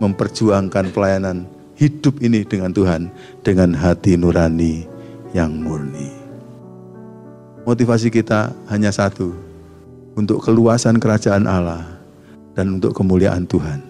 memperjuangkan 0.00 0.96
pelayanan 0.96 1.44
hidup 1.76 2.18
ini 2.24 2.42
dengan 2.44 2.72
Tuhan 2.72 3.12
dengan 3.44 3.76
hati 3.76 4.16
nurani 4.16 4.88
yang 5.36 5.60
murni. 5.60 6.19
Motivasi 7.68 8.08
kita 8.08 8.56
hanya 8.72 8.88
satu, 8.88 9.36
untuk 10.16 10.40
keluasan 10.42 10.96
kerajaan 10.96 11.44
Allah 11.44 11.84
dan 12.56 12.80
untuk 12.80 12.96
kemuliaan 12.96 13.44
Tuhan. 13.44 13.80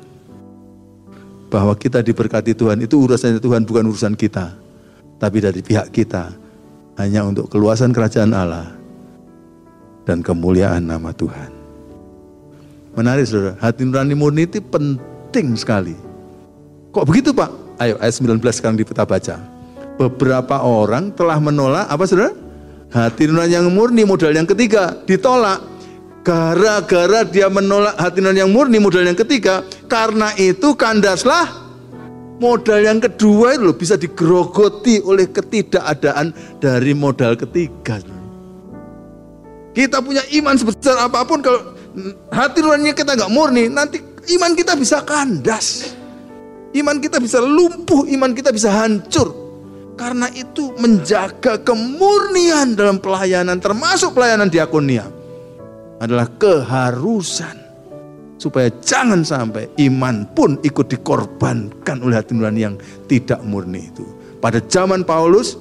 Bahwa 1.51 1.75
kita 1.75 2.03
diberkati 2.03 2.55
Tuhan 2.55 2.83
itu 2.83 2.95
urusannya 2.99 3.43
Tuhan 3.43 3.67
bukan 3.67 3.91
urusan 3.91 4.15
kita, 4.15 4.55
tapi 5.19 5.43
dari 5.43 5.63
pihak 5.63 5.91
kita 5.91 6.35
hanya 6.99 7.27
untuk 7.27 7.51
keluasan 7.51 7.91
kerajaan 7.91 8.35
Allah 8.35 8.71
dan 10.07 10.23
kemuliaan 10.23 10.87
nama 10.87 11.11
Tuhan. 11.15 11.51
Menarik 12.95 13.27
saudara, 13.27 13.55
hati 13.63 13.87
nurani 13.87 14.15
murni 14.19 14.51
itu 14.51 14.59
penting 14.59 15.55
sekali. 15.55 15.95
Kok 16.91 17.07
begitu 17.07 17.31
Pak? 17.31 17.51
Ayo 17.79 17.95
ayat 18.03 18.15
19 18.19 18.43
sekarang 18.51 18.77
kita 18.83 19.07
baca. 19.07 19.39
Beberapa 19.95 20.59
orang 20.59 21.15
telah 21.15 21.39
menolak 21.39 21.87
apa 21.87 22.03
saudara? 22.03 22.50
Hati 22.91 23.31
nurani 23.31 23.55
yang 23.55 23.71
murni 23.71 24.03
modal 24.03 24.35
yang 24.35 24.51
ketiga 24.51 24.99
ditolak. 25.07 25.63
Gara-gara 26.21 27.25
dia 27.25 27.49
menolak 27.49 27.97
hati 27.97 28.21
nurani 28.21 28.45
yang 28.45 28.53
murni 28.53 28.77
modal 28.77 29.07
yang 29.07 29.17
ketiga, 29.17 29.65
karena 29.89 30.35
itu 30.37 30.77
kandaslah 30.77 31.49
modal 32.37 32.77
yang 32.77 33.01
kedua 33.01 33.57
itu 33.57 33.65
loh 33.65 33.77
bisa 33.79 33.97
digerogoti 33.97 35.01
oleh 35.01 35.33
ketidakadaan 35.33 36.35
dari 36.61 36.93
modal 36.93 37.41
ketiga. 37.41 38.03
Kita 39.71 40.03
punya 40.05 40.21
iman 40.43 40.59
sebesar 40.59 40.99
apa 40.99 41.25
pun 41.25 41.41
kalau 41.41 41.73
hati 42.35 42.59
nuraninya 42.61 42.93
kita 42.93 43.17
nggak 43.17 43.33
murni, 43.33 43.71
nanti 43.73 44.03
iman 44.37 44.53
kita 44.53 44.77
bisa 44.77 45.01
kandas. 45.07 45.97
Iman 46.77 47.01
kita 47.01 47.17
bisa 47.17 47.41
lumpuh, 47.41 48.05
iman 48.13 48.31
kita 48.37 48.53
bisa 48.53 48.69
hancur. 48.71 49.50
Karena 50.01 50.33
itu 50.33 50.73
menjaga 50.81 51.61
kemurnian 51.61 52.73
dalam 52.73 52.97
pelayanan 52.97 53.61
termasuk 53.61 54.17
pelayanan 54.17 54.49
diakonia 54.49 55.05
adalah 56.01 56.25
keharusan 56.41 57.61
supaya 58.41 58.73
jangan 58.81 59.21
sampai 59.21 59.69
iman 59.85 60.25
pun 60.33 60.57
ikut 60.65 60.89
dikorbankan 60.89 62.01
oleh 62.01 62.17
hati 62.17 62.33
nurani 62.33 62.65
yang 62.65 62.81
tidak 63.13 63.45
murni 63.45 63.93
itu. 63.93 64.09
Pada 64.41 64.65
zaman 64.65 65.05
Paulus 65.05 65.61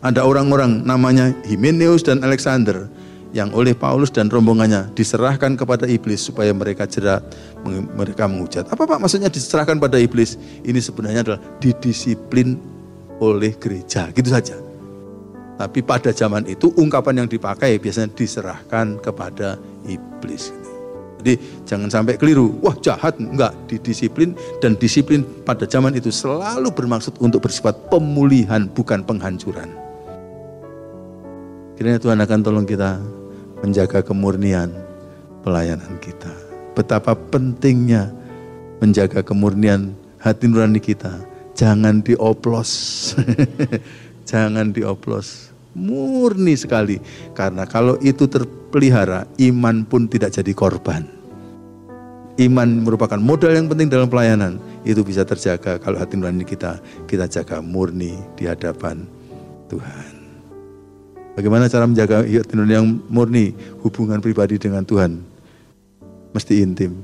ada 0.00 0.24
orang-orang 0.24 0.80
namanya 0.80 1.36
Himeneus 1.44 2.00
dan 2.00 2.24
Alexander 2.24 2.88
yang 3.36 3.52
oleh 3.52 3.76
Paulus 3.76 4.08
dan 4.08 4.32
rombongannya 4.32 4.88
diserahkan 4.96 5.60
kepada 5.60 5.84
iblis 5.84 6.24
supaya 6.24 6.48
mereka 6.56 6.88
jerat, 6.88 7.20
mereka 7.92 8.24
menghujat. 8.24 8.72
Apa 8.72 8.88
Pak 8.88 9.04
maksudnya 9.04 9.28
diserahkan 9.28 9.76
pada 9.76 10.00
iblis? 10.00 10.40
Ini 10.64 10.80
sebenarnya 10.80 11.20
adalah 11.20 11.40
didisiplin 11.60 12.56
oleh 13.22 13.54
gereja, 13.58 14.10
gitu 14.10 14.30
saja. 14.30 14.56
Tapi 15.54 15.86
pada 15.86 16.10
zaman 16.10 16.50
itu 16.50 16.74
ungkapan 16.74 17.24
yang 17.24 17.28
dipakai 17.30 17.78
biasanya 17.78 18.10
diserahkan 18.10 18.98
kepada 18.98 19.54
iblis. 19.86 20.50
Jadi 21.22 21.40
jangan 21.64 21.88
sampai 21.88 22.20
keliru, 22.20 22.52
wah 22.60 22.76
jahat, 22.84 23.16
enggak, 23.16 23.54
didisiplin 23.70 24.36
dan 24.60 24.76
disiplin 24.76 25.24
pada 25.46 25.64
zaman 25.64 25.96
itu 25.96 26.12
selalu 26.12 26.68
bermaksud 26.68 27.16
untuk 27.22 27.48
bersifat 27.48 27.72
pemulihan 27.88 28.68
bukan 28.68 29.00
penghancuran. 29.00 29.72
Kiranya 31.80 31.96
Tuhan 31.96 32.20
akan 32.20 32.38
tolong 32.44 32.66
kita 32.68 33.00
menjaga 33.64 34.04
kemurnian 34.04 34.68
pelayanan 35.40 35.96
kita. 35.98 36.30
Betapa 36.76 37.16
pentingnya 37.16 38.12
menjaga 38.84 39.24
kemurnian 39.24 39.96
hati 40.20 40.44
nurani 40.44 40.76
kita. 40.82 41.33
Jangan 41.54 42.02
dioplos. 42.02 42.70
Jangan 44.30 44.74
dioplos. 44.74 45.54
Murni 45.74 46.58
sekali. 46.58 46.98
Karena 47.34 47.66
kalau 47.66 47.98
itu 48.02 48.26
terpelihara, 48.26 49.26
iman 49.38 49.86
pun 49.86 50.10
tidak 50.10 50.34
jadi 50.34 50.50
korban. 50.54 51.06
Iman 52.34 52.82
merupakan 52.82 53.18
modal 53.18 53.54
yang 53.54 53.70
penting 53.70 53.86
dalam 53.86 54.10
pelayanan. 54.10 54.58
Itu 54.82 55.06
bisa 55.06 55.22
terjaga 55.22 55.78
kalau 55.78 56.02
hati 56.02 56.18
nurani 56.18 56.42
kita, 56.42 56.82
kita 57.06 57.30
jaga 57.30 57.62
murni 57.62 58.18
di 58.34 58.50
hadapan 58.50 59.06
Tuhan. 59.70 60.12
Bagaimana 61.38 61.70
cara 61.70 61.86
menjaga 61.86 62.26
hati 62.26 62.54
yang 62.66 62.98
murni 63.06 63.54
hubungan 63.86 64.18
pribadi 64.18 64.58
dengan 64.58 64.82
Tuhan? 64.82 65.22
Mesti 66.34 66.62
intim. 66.62 66.98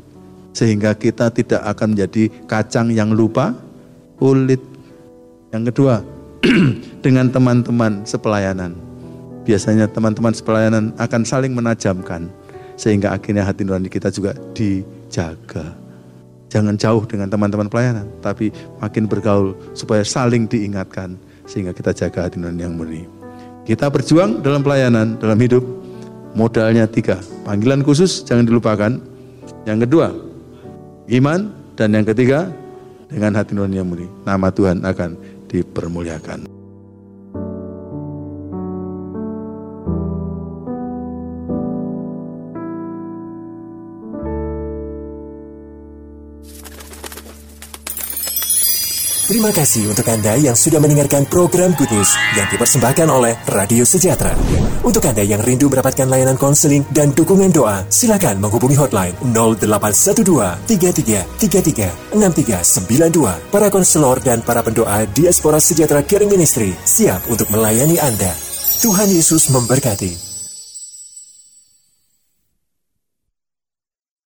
Sehingga 0.51 0.99
kita 0.99 1.31
tidak 1.31 1.63
akan 1.63 1.95
menjadi 1.95 2.27
kacang 2.51 2.91
yang 2.91 3.15
lupa 3.15 3.55
kulit. 4.21 4.61
Yang 5.51 5.73
kedua, 5.73 6.05
dengan 7.05 7.33
teman-teman 7.33 8.05
sepelayanan. 8.05 8.77
Biasanya 9.49 9.89
teman-teman 9.89 10.37
sepelayanan 10.37 10.93
akan 11.01 11.23
saling 11.25 11.57
menajamkan. 11.57 12.29
Sehingga 12.77 13.17
akhirnya 13.17 13.45
hati 13.45 13.65
nurani 13.65 13.89
kita 13.89 14.13
juga 14.13 14.37
dijaga. 14.53 15.75
Jangan 16.53 16.77
jauh 16.77 17.03
dengan 17.09 17.33
teman-teman 17.33 17.67
pelayanan. 17.67 18.07
Tapi 18.21 18.53
makin 18.79 19.09
bergaul 19.09 19.57
supaya 19.73 20.05
saling 20.05 20.47
diingatkan. 20.47 21.17
Sehingga 21.49 21.75
kita 21.75 21.97
jaga 21.97 22.29
hati 22.29 22.37
nurani 22.39 22.63
yang 22.63 22.77
murni. 22.77 23.05
Kita 23.65 23.89
berjuang 23.89 24.45
dalam 24.45 24.61
pelayanan, 24.61 25.17
dalam 25.19 25.41
hidup. 25.41 25.65
Modalnya 26.31 26.87
tiga. 26.87 27.19
Panggilan 27.43 27.83
khusus 27.83 28.23
jangan 28.23 28.47
dilupakan. 28.47 28.93
Yang 29.67 29.79
kedua, 29.89 30.15
iman. 31.11 31.53
Dan 31.75 31.97
yang 31.97 32.05
ketiga, 32.05 32.53
dengan 33.11 33.37
hati 33.37 33.53
nurani 33.53 33.83
yang 33.83 33.91
murni. 33.91 34.09
Nama 34.25 34.49
Tuhan 34.55 34.87
akan 34.87 35.11
dipermuliakan. 35.51 36.60
Terima 49.31 49.55
kasih 49.55 49.87
untuk 49.87 50.11
Anda 50.11 50.35
yang 50.43 50.59
sudah 50.59 50.83
mendengarkan 50.83 51.23
program 51.23 51.71
Good 51.79 51.95
News 51.95 52.19
yang 52.35 52.51
dipersembahkan 52.51 53.07
oleh 53.07 53.39
Radio 53.47 53.87
Sejahtera. 53.87 54.35
Untuk 54.83 55.07
Anda 55.07 55.23
yang 55.23 55.39
rindu 55.47 55.71
mendapatkan 55.71 56.11
layanan 56.11 56.35
konseling 56.35 56.83
dan 56.91 57.15
dukungan 57.15 57.55
doa, 57.55 57.87
silakan 57.87 58.43
menghubungi 58.43 58.75
hotline 58.75 59.15
0812 59.23 60.67
33 60.67 61.47
33 61.47 62.11
6392. 62.11 63.55
Para 63.55 63.71
konselor 63.71 64.19
dan 64.19 64.43
para 64.43 64.67
pendoa 64.67 65.07
Diaspora 65.07 65.63
Sejahtera 65.63 66.03
Caring 66.03 66.35
Ministry 66.35 66.75
siap 66.83 67.23
untuk 67.31 67.55
melayani 67.55 68.03
Anda. 68.03 68.35
Tuhan 68.83 69.15
Yesus 69.15 69.47
memberkati. 69.55 70.30